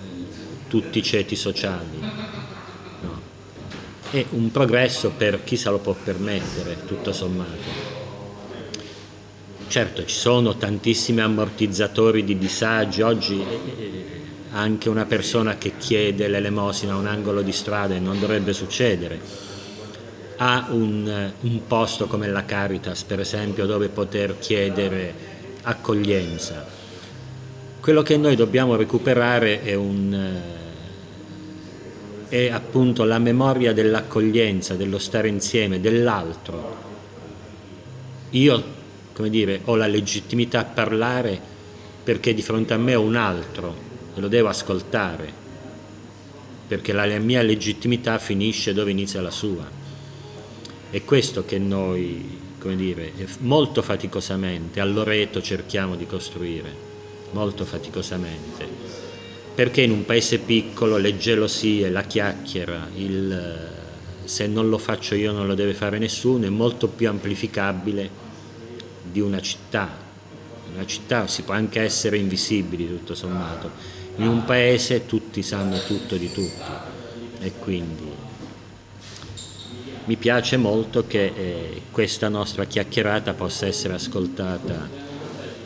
tutti 0.68 1.00
i 1.00 1.02
ceti 1.02 1.36
sociali. 1.36 2.00
No. 3.02 3.20
È 4.10 4.24
un 4.30 4.50
progresso 4.50 5.10
per 5.10 5.44
chi 5.44 5.58
se 5.58 5.68
lo 5.68 5.80
può 5.80 5.94
permettere, 6.02 6.78
tutto 6.86 7.12
sommato. 7.12 7.96
Certo, 9.66 10.06
ci 10.06 10.14
sono 10.14 10.56
tantissimi 10.56 11.20
ammortizzatori 11.20 12.24
di 12.24 12.38
disagi, 12.38 13.02
oggi 13.02 13.38
eh, 13.38 14.04
anche 14.52 14.88
una 14.88 15.04
persona 15.04 15.58
che 15.58 15.74
chiede 15.76 16.26
l'elemosina 16.26 16.94
a 16.94 16.96
un 16.96 17.06
angolo 17.06 17.42
di 17.42 17.52
strada 17.52 17.94
e 17.94 17.98
non 17.98 18.18
dovrebbe 18.18 18.54
succedere, 18.54 19.47
ha 20.40 20.68
un, 20.70 21.32
un 21.40 21.66
posto 21.66 22.06
come 22.06 22.28
la 22.28 22.44
Caritas, 22.44 23.02
per 23.02 23.18
esempio, 23.20 23.66
dove 23.66 23.88
poter 23.88 24.38
chiedere 24.38 25.12
accoglienza. 25.62 26.64
Quello 27.80 28.02
che 28.02 28.16
noi 28.16 28.36
dobbiamo 28.36 28.76
recuperare 28.76 29.62
è, 29.62 29.74
un, 29.74 30.14
eh, 32.28 32.46
è 32.46 32.50
appunto 32.50 33.02
la 33.04 33.18
memoria 33.18 33.72
dell'accoglienza, 33.72 34.74
dello 34.74 34.98
stare 34.98 35.28
insieme, 35.28 35.80
dell'altro. 35.80 36.76
Io, 38.30 38.64
come 39.14 39.30
dire, 39.30 39.62
ho 39.64 39.74
la 39.74 39.86
legittimità 39.86 40.60
a 40.60 40.64
parlare 40.64 41.40
perché 42.04 42.32
di 42.32 42.42
fronte 42.42 42.74
a 42.74 42.78
me 42.78 42.94
ho 42.94 43.02
un 43.02 43.16
altro 43.16 43.74
e 44.14 44.20
lo 44.20 44.28
devo 44.28 44.48
ascoltare, 44.48 45.32
perché 46.68 46.92
la 46.92 47.06
mia 47.18 47.42
legittimità 47.42 48.18
finisce 48.18 48.72
dove 48.72 48.92
inizia 48.92 49.20
la 49.20 49.30
sua. 49.30 49.77
È 50.90 51.04
questo 51.04 51.44
che 51.44 51.58
noi 51.58 52.38
come 52.58 52.76
dire, 52.76 53.12
molto 53.40 53.82
faticosamente, 53.82 54.80
a 54.80 54.84
Loreto 54.84 55.40
cerchiamo 55.40 55.94
di 55.94 56.06
costruire, 56.06 56.74
molto 57.30 57.64
faticosamente, 57.64 58.66
perché 59.54 59.82
in 59.82 59.92
un 59.92 60.04
paese 60.04 60.38
piccolo 60.38 60.96
le 60.96 61.16
gelosie, 61.16 61.88
la 61.88 62.02
chiacchiera, 62.02 62.88
il 62.94 63.76
se 64.28 64.46
non 64.46 64.68
lo 64.68 64.76
faccio 64.76 65.14
io 65.14 65.32
non 65.32 65.46
lo 65.46 65.54
deve 65.54 65.72
fare 65.72 65.96
nessuno, 65.96 66.44
è 66.44 66.50
molto 66.50 66.88
più 66.88 67.08
amplificabile 67.08 68.10
di 69.10 69.20
una 69.20 69.40
città. 69.40 69.88
Una 70.74 70.84
città 70.84 71.26
si 71.26 71.42
può 71.42 71.54
anche 71.54 71.80
essere 71.80 72.18
invisibili 72.18 72.86
tutto 72.86 73.14
sommato, 73.14 73.70
in 74.16 74.28
un 74.28 74.44
paese 74.44 75.06
tutti 75.06 75.42
sanno 75.42 75.82
tutto 75.86 76.16
di 76.16 76.30
tutti. 76.30 76.70
E 77.40 77.52
quindi 77.58 78.17
mi 80.08 80.16
piace 80.16 80.56
molto 80.56 81.06
che 81.06 81.32
eh, 81.36 81.82
questa 81.90 82.30
nostra 82.30 82.64
chiacchierata 82.64 83.34
possa 83.34 83.66
essere 83.66 83.92
ascoltata 83.92 84.88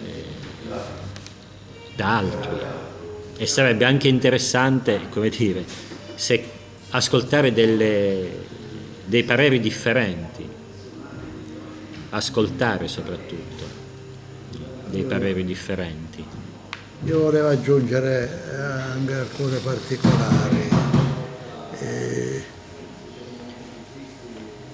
eh, 0.05 0.24
da 1.95 2.18
altri 2.18 2.51
e 3.36 3.47
sarebbe 3.47 3.84
anche 3.84 4.09
interessante, 4.09 5.03
come 5.11 5.28
dire, 5.28 5.64
se 6.16 6.45
ascoltare 6.90 7.53
delle, 7.53 8.30
dei 9.05 9.22
pareri 9.22 9.61
differenti, 9.61 10.45
ascoltare 12.11 12.88
soprattutto 12.88 13.64
dei 14.86 15.05
pareri 15.05 15.45
differenti. 15.45 16.24
Io 17.05 17.18
volevo 17.20 17.47
aggiungere 17.47 18.28
anche 18.90 19.14
alcune 19.14 19.59
particolari. 19.59 20.68
Eh, 21.78 22.43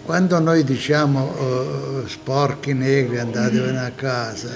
quando 0.09 0.39
noi 0.39 0.65
diciamo 0.65 1.23
uh, 1.23 2.07
sporchi 2.07 2.73
negri 2.73 3.19
andatevene 3.19 3.79
a 3.79 3.91
casa, 3.91 4.49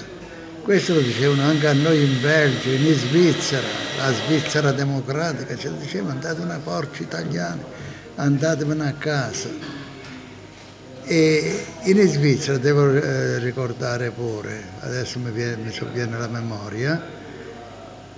questo 0.62 0.94
lo 0.94 1.00
dicevano 1.00 1.42
anche 1.42 1.66
a 1.66 1.74
noi 1.74 2.02
in 2.02 2.22
Belgio, 2.22 2.70
in 2.70 2.90
Svizzera, 2.94 3.66
la 3.98 4.14
Svizzera 4.14 4.72
democratica, 4.72 5.54
ci 5.54 5.68
dicevano 5.78 6.12
andatevene 6.12 6.54
a 6.54 6.58
porci 6.58 7.02
italiani, 7.02 7.60
andatevene 8.14 8.88
a 8.88 8.94
casa. 8.94 9.50
E 11.04 11.64
in 11.82 12.08
Svizzera 12.08 12.56
devo 12.56 12.90
eh, 12.90 13.38
ricordare 13.40 14.08
pure, 14.08 14.58
adesso 14.80 15.18
mi, 15.18 15.30
viene, 15.32 15.56
mi 15.56 15.70
sovviene 15.70 16.18
la 16.18 16.28
memoria, 16.28 16.98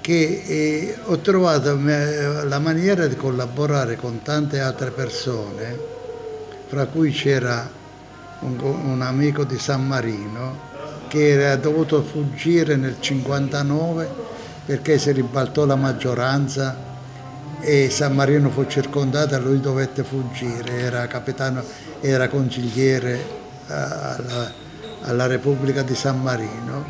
che 0.00 0.42
eh, 0.46 0.96
ho 1.02 1.18
trovato 1.18 1.76
me, 1.76 2.44
la 2.44 2.60
maniera 2.60 3.08
di 3.08 3.16
collaborare 3.16 3.96
con 3.96 4.22
tante 4.22 4.60
altre 4.60 4.92
persone, 4.92 5.93
fra 6.74 6.86
cui 6.86 7.12
c'era 7.12 7.70
un, 8.40 8.58
un 8.60 9.00
amico 9.00 9.44
di 9.44 9.58
San 9.60 9.86
Marino, 9.86 10.72
che 11.06 11.28
era 11.28 11.54
dovuto 11.54 12.02
fuggire 12.02 12.74
nel 12.74 12.96
59 12.98 14.32
perché 14.66 14.98
si 14.98 15.12
ribaltò 15.12 15.66
la 15.66 15.76
maggioranza 15.76 16.76
e 17.60 17.90
San 17.90 18.14
Marino 18.14 18.50
fu 18.50 18.66
circondato 18.66 19.36
e 19.36 19.38
lui 19.38 19.60
dovette 19.60 20.02
fuggire, 20.02 20.80
era, 20.80 21.06
capitano, 21.06 21.62
era 22.00 22.28
consigliere 22.28 23.24
alla, 23.68 24.52
alla 25.02 25.26
Repubblica 25.26 25.82
di 25.82 25.94
San 25.94 26.20
Marino 26.22 26.84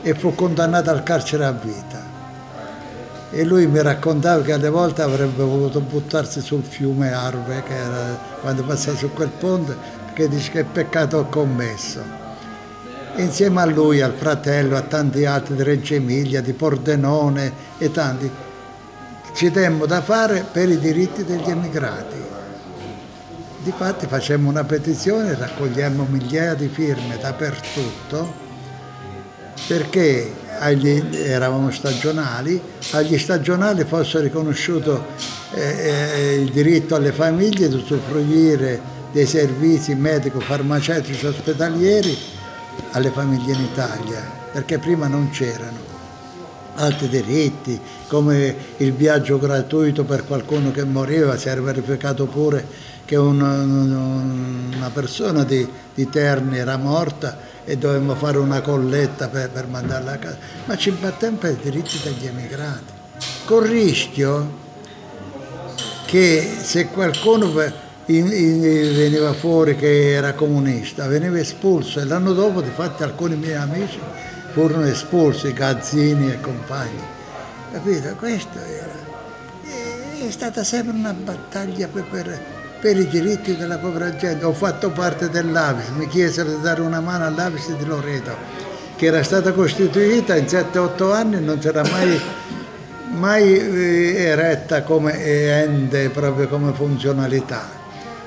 e 0.00 0.14
fu 0.14 0.32
condannato 0.36 0.90
al 0.90 1.02
carcere 1.02 1.44
a 1.44 1.50
vita. 1.50 1.91
E 3.32 3.44
lui 3.44 3.66
mi 3.66 3.80
raccontava 3.82 4.42
che 4.42 4.52
alle 4.52 4.68
volte 4.68 5.02
avrebbe 5.02 5.42
voluto 5.42 5.80
buttarsi 5.80 6.40
sul 6.40 6.62
fiume 6.62 7.12
Arve, 7.12 7.62
che 7.62 7.74
era 7.74 8.18
quando 8.40 8.62
passava 8.62 8.96
su 8.96 9.10
quel 9.12 9.30
ponte, 9.30 9.74
perché 10.04 10.28
dice 10.28 10.50
che 10.50 10.64
peccato 10.64 11.18
ho 11.18 11.26
commesso 11.26 12.20
insieme 13.16 13.60
a 13.60 13.66
lui, 13.66 14.00
al 14.00 14.14
fratello, 14.14 14.76
a 14.76 14.82
tanti 14.82 15.24
altri 15.24 15.54
di 15.54 15.62
Reggio 15.62 15.94
Emilia, 15.94 16.40
di 16.40 16.52
Pordenone 16.52 17.52
e 17.78 17.90
tanti, 17.90 18.30
ci 19.34 19.50
demmo 19.50 19.86
da 19.86 20.00
fare 20.00 20.46
per 20.50 20.68
i 20.68 20.78
diritti 20.78 21.24
degli 21.24 21.48
emigrati. 21.48 22.30
Difatti 23.62 24.06
facemmo 24.06 24.48
una 24.48 24.64
petizione, 24.64 25.34
raccogliemmo 25.34 26.06
migliaia 26.08 26.54
di 26.54 26.68
firme 26.68 27.18
dappertutto 27.20 28.41
perché 29.66 30.30
agli, 30.58 31.02
eravamo 31.12 31.70
stagionali, 31.70 32.60
agli 32.92 33.18
stagionali 33.18 33.84
fosse 33.84 34.20
riconosciuto 34.20 35.06
eh, 35.52 35.60
eh, 35.60 36.34
il 36.40 36.50
diritto 36.50 36.94
alle 36.94 37.12
famiglie 37.12 37.68
di 37.68 37.74
usufruire 37.74 38.80
dei 39.12 39.26
servizi 39.26 39.94
medico-farmaceutici 39.94 41.26
ospedalieri 41.26 42.16
alle 42.92 43.10
famiglie 43.10 43.52
in 43.52 43.60
Italia, 43.60 44.22
perché 44.52 44.78
prima 44.78 45.06
non 45.06 45.30
c'erano. 45.30 45.90
Altri 46.74 47.08
diritti, 47.08 47.78
come 48.08 48.54
il 48.78 48.94
viaggio 48.94 49.38
gratuito 49.38 50.04
per 50.04 50.24
qualcuno 50.24 50.70
che 50.70 50.84
moriva, 50.84 51.36
si 51.36 51.48
era 51.48 51.60
verificato 51.60 52.24
pure 52.24 52.66
che 53.04 53.16
un, 53.16 53.40
una 54.74 54.90
persona 54.90 55.44
di, 55.44 55.68
di, 55.94 56.08
Terni 56.08 56.56
era 56.56 56.78
morta 56.78 57.36
e 57.64 57.76
dovevamo 57.76 58.14
fare 58.14 58.38
una 58.38 58.60
colletta 58.60 59.28
per, 59.28 59.50
per 59.50 59.66
mandarla 59.66 60.12
a 60.12 60.16
casa, 60.16 60.38
ma 60.64 60.76
ci 60.76 60.90
battemmo 60.90 61.38
per 61.38 61.52
i 61.52 61.58
diritti 61.62 62.00
degli 62.02 62.26
emigrati, 62.26 62.92
con 63.44 63.62
rischio 63.66 64.60
che 66.06 66.56
se 66.60 66.88
qualcuno 66.88 67.50
veniva 68.04 69.32
fuori 69.32 69.76
che 69.76 70.12
era 70.12 70.34
comunista, 70.34 71.06
veniva 71.06 71.38
espulso 71.38 72.00
e 72.00 72.04
l'anno 72.04 72.32
dopo 72.32 72.60
di 72.60 72.70
fatto 72.70 73.04
alcuni 73.04 73.36
miei 73.36 73.54
amici 73.54 73.98
furono 74.52 74.84
espulsi, 74.86 75.52
Gazzini 75.52 76.30
e 76.30 76.40
compagni. 76.40 77.00
Capito? 77.72 78.14
Questo 78.16 78.58
era. 78.58 78.92
È 80.26 80.30
stata 80.30 80.62
sempre 80.62 80.94
una 80.94 81.14
battaglia 81.14 81.88
per, 81.88 82.04
per, 82.04 82.40
per 82.82 82.96
i 82.98 83.06
diritti 83.06 83.56
della 83.56 83.78
povera 83.78 84.16
gente. 84.16 84.44
Ho 84.44 84.52
fatto 84.52 84.90
parte 84.90 85.30
dell'Avis, 85.30 85.90
mi 85.90 86.08
chiesero 86.08 86.48
di 86.48 86.60
dare 86.60 86.80
una 86.80 86.98
mano 86.98 87.24
all'Avis 87.24 87.70
di 87.76 87.84
Loreto, 87.84 88.34
che 88.96 89.06
era 89.06 89.22
stata 89.22 89.52
costituita 89.52 90.34
in 90.34 90.46
7-8 90.46 91.12
anni 91.12 91.40
non 91.40 91.58
c'era 91.58 91.84
mai 91.88 92.20
mai 93.12 93.56
eh, 93.56 94.14
eretta 94.16 94.82
come 94.82 95.14
ente, 95.24 96.08
proprio 96.08 96.48
come 96.48 96.72
funzionalità. 96.72 97.62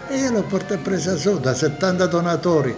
E 0.07 0.19
io 0.19 0.31
l'ho 0.31 0.43
portata 0.43 0.79
presa 0.81 1.17
su 1.17 1.37
da 1.37 1.53
70 1.53 2.05
donatori 2.05 2.73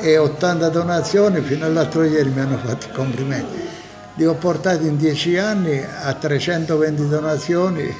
e 0.00 0.16
80 0.16 0.68
donazioni, 0.70 1.42
fino 1.42 1.66
all'altro 1.66 2.04
ieri 2.04 2.30
mi 2.30 2.40
hanno 2.40 2.56
fatto 2.56 2.86
i 2.86 2.92
complimenti. 2.92 3.68
Li 4.14 4.24
ho 4.24 4.34
portati 4.34 4.86
in 4.86 4.96
10 4.96 5.36
anni 5.36 5.84
a 5.84 6.14
320 6.14 7.06
donazioni 7.06 7.94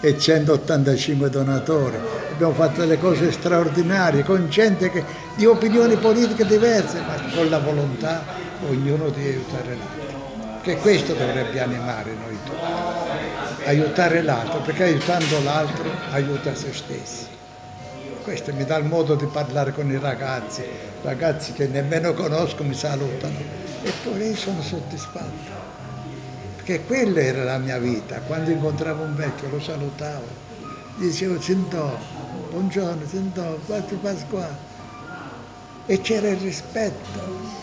e 0.00 0.18
185 0.18 1.30
donatori. 1.30 2.27
Abbiamo 2.38 2.54
fatto 2.54 2.82
delle 2.82 3.00
cose 3.00 3.32
straordinarie 3.32 4.22
con 4.22 4.48
gente 4.48 4.92
che, 4.92 5.02
di 5.34 5.44
opinioni 5.44 5.96
politiche 5.96 6.46
diverse, 6.46 7.00
ma 7.00 7.16
con 7.34 7.48
la 7.48 7.58
volontà 7.58 8.22
ognuno 8.68 9.08
di 9.08 9.26
aiutare 9.26 9.76
l'altro. 9.76 10.60
Che 10.62 10.76
questo 10.76 11.14
dovrebbe 11.14 11.60
animare 11.60 12.12
noi 12.12 12.38
tutti, 12.44 13.66
aiutare 13.66 14.22
l'altro, 14.22 14.60
perché 14.60 14.84
aiutando 14.84 15.42
l'altro 15.42 15.90
aiuta 16.12 16.54
se 16.54 16.72
stessi. 16.72 17.26
Questo 18.22 18.54
mi 18.54 18.64
dà 18.64 18.76
il 18.76 18.84
modo 18.84 19.16
di 19.16 19.26
parlare 19.26 19.72
con 19.72 19.90
i 19.90 19.98
ragazzi, 19.98 20.62
ragazzi 21.02 21.52
che 21.52 21.66
nemmeno 21.66 22.12
conosco 22.12 22.62
mi 22.62 22.74
salutano. 22.74 23.36
E 23.82 23.92
poi 24.04 24.36
sono 24.36 24.62
soddisfatto. 24.62 25.56
Perché 26.54 26.84
quella 26.84 27.18
era 27.18 27.42
la 27.42 27.58
mia 27.58 27.78
vita, 27.78 28.20
quando 28.20 28.50
incontravo 28.50 29.02
un 29.02 29.16
vecchio 29.16 29.48
lo 29.48 29.60
salutavo, 29.60 30.46
gli 30.98 31.06
dicevo 31.06 31.40
Zindò, 31.40 32.17
buongiorno 32.50 33.06
Zindò, 33.06 33.58
quanti 33.66 33.94
Pasquale. 33.96 34.66
E 35.86 36.00
c'era 36.00 36.28
il 36.28 36.38
rispetto. 36.38 37.56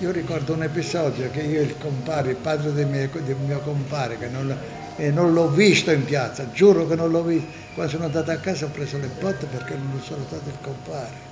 Io 0.00 0.10
ricordo 0.10 0.52
un 0.54 0.62
episodio 0.64 1.30
che 1.30 1.42
io 1.42 1.60
il 1.60 1.76
compare, 1.78 2.30
il 2.30 2.36
padre 2.36 2.72
del 2.72 2.86
mio, 2.86 3.08
del 3.12 3.36
mio 3.36 3.60
compare, 3.60 4.18
che 4.18 4.28
non, 4.28 4.56
e 4.96 5.10
non 5.10 5.32
l'ho 5.32 5.48
visto 5.48 5.90
in 5.90 6.04
piazza, 6.04 6.50
giuro 6.52 6.86
che 6.86 6.96
non 6.96 7.10
l'ho 7.10 7.22
visto. 7.22 7.46
Quando 7.74 7.92
sono 7.92 8.04
andato 8.04 8.30
a 8.30 8.36
casa 8.36 8.66
ho 8.66 8.68
preso 8.68 8.98
le 8.98 9.08
botte 9.20 9.46
perché 9.46 9.74
non 9.74 9.98
ho 9.98 10.02
salutato 10.02 10.48
il 10.48 10.56
compare. 10.60 11.30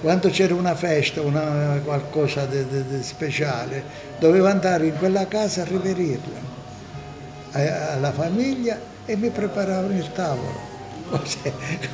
Quando 0.00 0.28
c'era 0.28 0.54
una 0.54 0.74
festa, 0.74 1.22
una, 1.22 1.80
qualcosa 1.82 2.44
di, 2.44 2.66
di, 2.66 2.84
di 2.86 3.02
speciale, 3.02 3.82
dovevo 4.18 4.48
andare 4.48 4.86
in 4.86 4.96
quella 4.98 5.26
casa 5.26 5.62
a 5.62 5.64
riverirla 5.64 6.52
alla 7.52 8.12
famiglia 8.12 8.78
e 9.06 9.16
mi 9.16 9.30
preparavano 9.30 9.96
il 9.96 10.10
tavolo. 10.12 10.73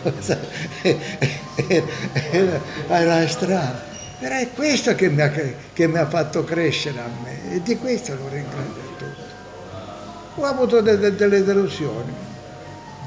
Cosa, 0.02 0.38
era, 2.30 2.60
era 2.88 3.28
strano. 3.28 3.88
Però 4.18 4.36
è 4.36 4.48
questo 4.54 4.94
che 4.94 5.08
mi, 5.08 5.22
ha, 5.22 5.30
che 5.30 5.86
mi 5.86 5.96
ha 5.96 6.06
fatto 6.06 6.44
crescere 6.44 7.00
a 7.00 7.08
me 7.22 7.54
e 7.54 7.62
di 7.62 7.76
questo 7.78 8.14
lo 8.14 8.28
ringrazio 8.28 8.94
tutto. 8.98 9.22
Ho 10.34 10.44
avuto 10.44 10.82
delle, 10.82 11.14
delle 11.14 11.42
delusioni, 11.42 12.12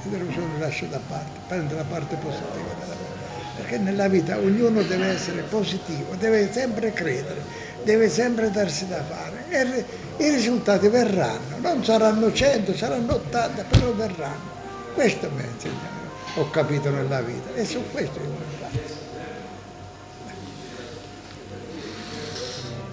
le 0.04 0.10
delusioni 0.10 0.54
le 0.54 0.60
lascio 0.60 0.86
da 0.88 1.00
parte, 1.08 1.40
prendo 1.48 1.76
la 1.76 1.84
parte 1.84 2.16
positiva 2.16 2.74
della 2.80 2.96
parte. 2.96 3.58
perché 3.58 3.78
nella 3.78 4.08
vita 4.08 4.38
ognuno 4.38 4.82
deve 4.82 5.08
essere 5.08 5.44
positivo, 5.44 6.16
deve 6.16 6.52
sempre 6.52 6.92
credere, 6.94 7.42
deve 7.84 8.10
sempre 8.10 8.50
darsi 8.50 8.88
da 8.88 9.04
fare 9.04 9.46
e 9.50 9.86
i 10.18 10.30
risultati 10.32 10.88
verranno, 10.88 11.58
non 11.62 11.84
saranno 11.84 12.34
100, 12.34 12.76
saranno 12.76 13.14
80, 13.14 13.64
però 13.66 13.94
verranno. 13.94 14.53
Questo 14.94 15.30
mi 15.36 15.42
ha 15.42 15.46
insegnato, 15.46 16.40
ho 16.40 16.50
capito 16.50 16.90
nella 16.90 17.22
vita 17.22 17.54
e 17.56 17.66
su 17.66 17.82
questo 17.92 18.20
io 18.20 18.26
voglio 18.26 18.58
fare. 18.60 19.02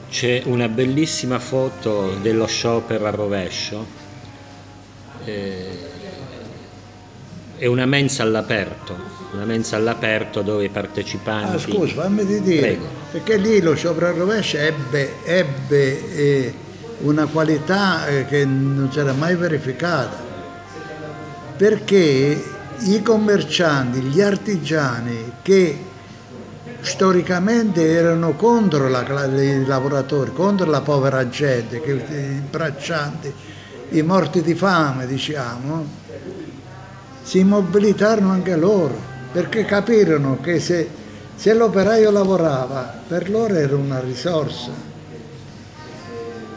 C'è 0.08 0.42
una 0.46 0.68
bellissima 0.68 1.38
foto 1.38 2.16
dello 2.20 2.46
sciopero 2.46 3.06
a 3.06 3.10
rovescio. 3.10 3.98
Eh, 5.24 5.88
è 7.56 7.66
una 7.66 7.84
mensa 7.84 8.22
all'aperto, 8.22 8.96
una 9.34 9.44
mensa 9.44 9.76
all'aperto 9.76 10.40
dove 10.40 10.64
i 10.64 10.68
partecipanti... 10.70 11.54
Ah, 11.54 11.58
scusa, 11.58 11.92
fammi 11.92 12.24
di 12.24 12.40
dire, 12.40 12.60
Prego. 12.60 12.86
perché 13.12 13.36
lì 13.36 13.60
lo 13.60 13.74
sciopero 13.74 14.06
a 14.06 14.12
rovescio 14.12 14.56
ebbe, 14.56 15.16
ebbe 15.24 16.16
eh, 16.16 16.54
una 17.00 17.26
qualità 17.26 18.06
eh, 18.06 18.24
che 18.24 18.46
non 18.46 18.88
c'era 18.90 19.12
mai 19.12 19.36
verificata, 19.36 20.29
perché 21.60 22.42
i 22.78 23.02
commercianti, 23.02 24.00
gli 24.00 24.22
artigiani 24.22 25.30
che 25.42 25.78
storicamente 26.80 27.86
erano 27.86 28.32
contro 28.32 28.88
la, 28.88 29.04
i 29.26 29.66
lavoratori, 29.66 30.32
contro 30.32 30.64
la 30.70 30.80
povera 30.80 31.28
gente, 31.28 31.76
i 31.76 32.40
braccianti, 32.48 33.30
i 33.90 34.00
morti 34.00 34.40
di 34.40 34.54
fame, 34.54 35.06
diciamo, 35.06 35.86
si 37.22 37.44
mobilitarono 37.44 38.30
anche 38.30 38.56
loro, 38.56 38.98
perché 39.30 39.66
capirono 39.66 40.40
che 40.40 40.60
se, 40.60 40.88
se 41.34 41.52
l'operaio 41.52 42.10
lavorava, 42.10 43.02
per 43.06 43.28
loro 43.28 43.52
era 43.52 43.76
una 43.76 44.00
risorsa. 44.00 44.89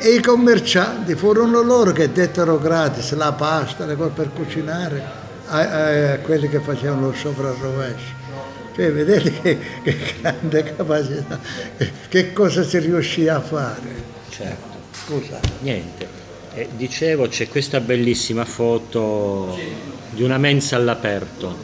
E 0.05 0.15
i 0.15 0.19
commercianti 0.19 1.15
furono 1.15 1.61
loro 1.61 1.93
che 1.93 2.11
dettero 2.11 2.59
gratis 2.59 3.13
la 3.13 3.31
pasta, 3.31 3.85
le 3.85 3.95
cose 3.95 4.11
per 4.13 4.31
cucinare 4.33 5.01
a, 5.45 5.57
a, 5.57 6.11
a 6.11 6.17
quelli 6.17 6.49
che 6.49 6.59
facevano 6.59 7.07
lo 7.07 7.13
sopra 7.13 7.55
rovescio. 7.57 8.11
Cioè, 8.75 8.91
vedete 8.91 9.31
che, 9.41 9.57
che, 9.81 9.97
grande 10.19 10.75
capacità, 10.75 11.39
che 12.09 12.33
cosa 12.33 12.63
si 12.63 12.79
riuscì 12.79 13.29
a 13.29 13.39
fare. 13.39 14.03
Certo. 14.27 14.77
Scusa. 14.91 15.39
Niente. 15.61 16.05
Eh, 16.53 16.67
dicevo, 16.75 17.29
c'è 17.29 17.47
questa 17.47 17.79
bellissima 17.79 18.43
foto 18.43 19.57
di 20.09 20.21
una 20.21 20.37
mensa 20.37 20.75
all'aperto. 20.75 21.55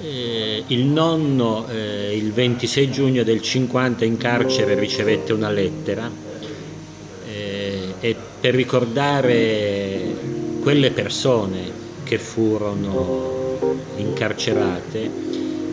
Eh, 0.00 0.64
il 0.66 0.86
nonno 0.86 1.68
eh, 1.68 2.16
il 2.16 2.32
26 2.32 2.90
giugno 2.90 3.22
del 3.22 3.40
50 3.40 4.04
in 4.04 4.16
carcere 4.16 4.74
ricevette 4.74 5.32
una 5.32 5.48
lettera 5.48 6.31
e 8.04 8.16
per 8.40 8.52
ricordare 8.52 10.00
quelle 10.60 10.90
persone 10.90 11.70
che 12.02 12.18
furono 12.18 13.76
incarcerate, 13.94 14.98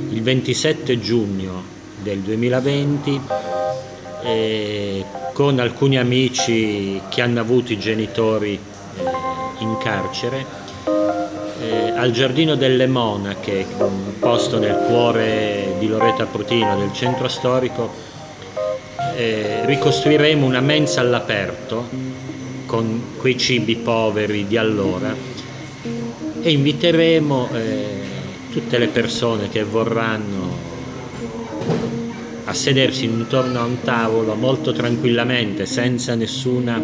il 0.10 0.22
27 0.22 1.00
giugno 1.00 1.64
del 1.98 2.20
2020 2.20 3.22
eh, 4.24 5.04
con 5.34 5.58
alcuni 5.58 5.98
amici 5.98 7.02
che 7.10 7.22
hanno 7.22 7.40
avuto 7.40 7.74
i 7.74 7.80
genitori 7.80 8.54
eh, 8.54 9.02
in 9.60 9.78
carcere 9.80 10.46
eh, 11.62 11.92
al 11.96 12.12
Giardino 12.12 12.54
delle 12.54 12.86
Monache, 12.86 13.66
un 13.80 14.20
posto 14.20 14.60
nel 14.60 14.86
cuore 14.88 15.76
di 15.80 15.88
Loreto 15.88 16.22
Aprutino, 16.22 16.78
del 16.78 16.94
centro 16.94 17.28
storico, 17.28 17.92
eh, 19.20 19.66
ricostruiremo 19.66 20.46
una 20.46 20.62
mensa 20.62 21.02
all'aperto 21.02 21.90
con 22.66 23.16
quei 23.18 23.38
cibi 23.38 23.76
poveri 23.76 24.48
di 24.48 24.56
allora 24.56 25.14
e 26.42 26.52
inviteremo 26.52 27.50
eh, 27.52 27.86
tutte 28.50 28.78
le 28.78 28.88
persone 28.88 29.50
che 29.50 29.64
vorranno 29.64 30.68
a 32.46 32.54
sedersi 32.54 33.04
intorno 33.04 33.60
a 33.60 33.66
un 33.66 33.82
tavolo 33.82 34.36
molto 34.36 34.72
tranquillamente, 34.72 35.66
senza 35.66 36.16
nessuna 36.16 36.82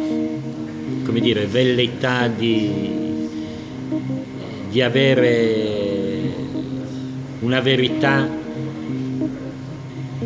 come 1.06 1.20
dire, 1.22 1.46
velleità 1.46 2.28
di 2.28 3.04
di 4.70 4.82
avere 4.82 6.34
una 7.40 7.62
verità 7.62 8.28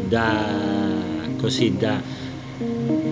da, 0.08 0.99
così, 1.40 1.76
da, 1.78 2.02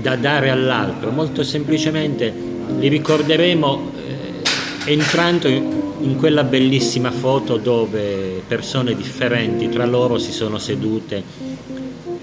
da 0.02 0.16
dare 0.16 0.50
all'altro, 0.50 1.12
molto 1.12 1.44
semplicemente 1.44 2.34
li 2.80 2.88
ricorderemo 2.88 3.92
eh, 3.96 4.92
entrando 4.92 5.48
in 5.48 6.16
quella 6.18 6.44
bellissima 6.44 7.12
foto 7.12 7.58
dove 7.58 8.42
persone 8.48 8.96
differenti 8.96 9.70
tra 9.70 9.86
loro 9.86 10.18
si 10.18 10.32
sono 10.32 10.58
sedute 10.58 11.24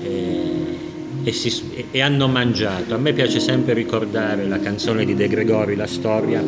eh, 0.03 0.79
e, 1.25 1.33
si, 1.33 1.87
e, 1.91 2.01
hanno 2.01 2.29
mangiato. 2.29 2.95
A 2.95 2.99
me 2.99 3.13
piace 3.13 3.41
sempre 3.41 3.73
ricordare 3.73 4.47
la 4.47 4.61
canzone 4.61 5.05
di 5.05 5.15
De 5.15 5.27
Gregori, 5.29 5.75
la 5.75 5.87
storia, 5.87 6.43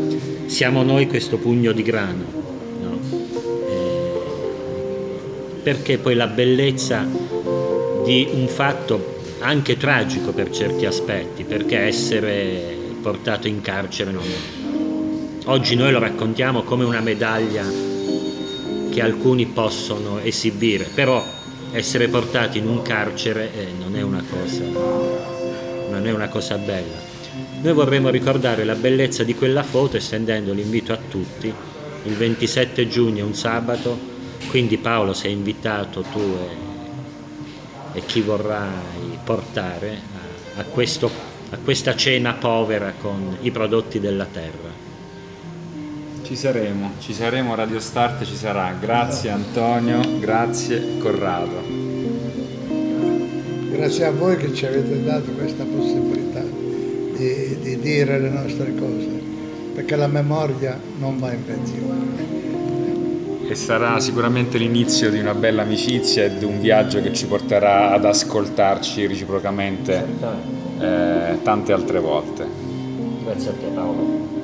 siamo 0.47 0.83
noi 0.83 1.09
questo 1.09 1.39
pugno 1.39 1.73
di 1.73 1.83
grano 1.83 2.45
perché 5.67 5.99
poi 5.99 6.15
la 6.15 6.29
bellezza 6.29 7.05
di 8.05 8.29
un 8.33 8.47
fatto 8.47 9.16
anche 9.41 9.77
tragico 9.77 10.33
per 10.33 10.51
certi 10.51 10.87
aspetti, 10.87 11.45
perché 11.45 11.81
essere 11.81 12.77
portato 13.01 13.47
in 13.47 13.61
carcere 13.61 14.11
non 14.11 14.25
è. 14.25 14.65
Oggi 15.49 15.77
noi 15.77 15.93
lo 15.93 15.99
raccontiamo 15.99 16.63
come 16.63 16.85
una 16.85 17.01
medaglia 17.01 17.65
che 18.91 19.03
alcuni 19.03 19.47
possono 19.47 20.19
esibire, 20.19 20.89
però 20.93 21.25
essere 21.73 22.09
portati 22.09 22.59
in 22.59 22.67
un 22.67 22.83
carcere 22.83 23.53
eh, 23.55 23.69
non, 23.79 23.95
è 23.97 24.03
una 24.03 24.25
cosa, 24.29 24.65
non 24.65 26.07
è 26.07 26.13
una 26.13 26.29
cosa 26.29 26.57
bella. 26.57 27.05
Noi 27.61 27.73
vorremmo 27.73 28.09
ricordare 28.09 28.65
la 28.65 28.75
bellezza 28.75 29.23
di 29.23 29.35
quella 29.35 29.63
foto 29.63 29.97
estendendo 29.97 30.53
l'invito 30.53 30.93
a 30.93 30.99
tutti. 31.09 31.53
Il 32.05 32.15
27 32.15 32.89
giugno, 32.89 33.27
un 33.27 33.35
sabato, 33.35 33.99
quindi 34.49 34.79
Paolo 34.79 35.13
sei 35.13 35.33
invitato 35.33 36.03
tu 36.03 36.21
e, 36.21 36.66
e 37.97 38.05
chi 38.05 38.21
vorrai 38.21 39.19
portare 39.25 39.99
a, 40.55 40.61
a, 40.61 40.65
questo, 40.65 41.11
a 41.49 41.57
questa 41.57 41.97
cena 41.97 42.35
povera 42.35 42.93
con 43.01 43.39
i 43.41 43.51
prodotti 43.51 43.99
della 44.01 44.27
terra. 44.27 44.85
Ci 46.23 46.37
saremo, 46.37 46.93
ci 47.01 47.15
saremo, 47.15 47.55
Radio 47.55 47.81
Start 47.81 48.23
ci 48.25 48.37
sarà. 48.37 48.77
Grazie 48.79 49.31
Antonio, 49.31 50.19
grazie 50.19 50.99
Corrado. 50.99 51.63
Grazie 53.71 54.05
a 54.05 54.11
voi 54.11 54.37
che 54.37 54.53
ci 54.53 54.67
avete 54.67 55.03
dato 55.03 55.31
questa 55.31 55.65
possibilità 55.65 56.43
di, 56.43 57.59
di 57.61 57.79
dire 57.79 58.19
le 58.19 58.29
nostre 58.29 58.75
cose, 58.75 59.09
perché 59.75 59.97
la 59.97 60.09
memoria 60.09 60.79
non 60.99 61.19
va 61.19 61.33
in 61.33 61.45
pensione 61.47 62.46
e 63.49 63.55
sarà 63.55 64.01
sicuramente 64.01 64.59
l'inizio 64.59 65.11
di 65.11 65.19
una 65.19 65.35
bella 65.35 65.63
amicizia 65.63 66.25
e 66.25 66.39
di 66.39 66.45
un 66.45 66.61
viaggio 66.61 67.01
che 67.01 67.13
ci 67.13 67.27
porterà 67.27 67.93
ad 67.93 68.05
ascoltarci 68.05 69.07
reciprocamente 69.07 70.05
eh, 70.79 71.39
tante 71.43 71.73
altre 71.73 72.01
volte. 72.01 72.47
Grazie 73.25 73.51
a 73.51 73.53
te 73.53 73.67
Paolo. 73.67 74.36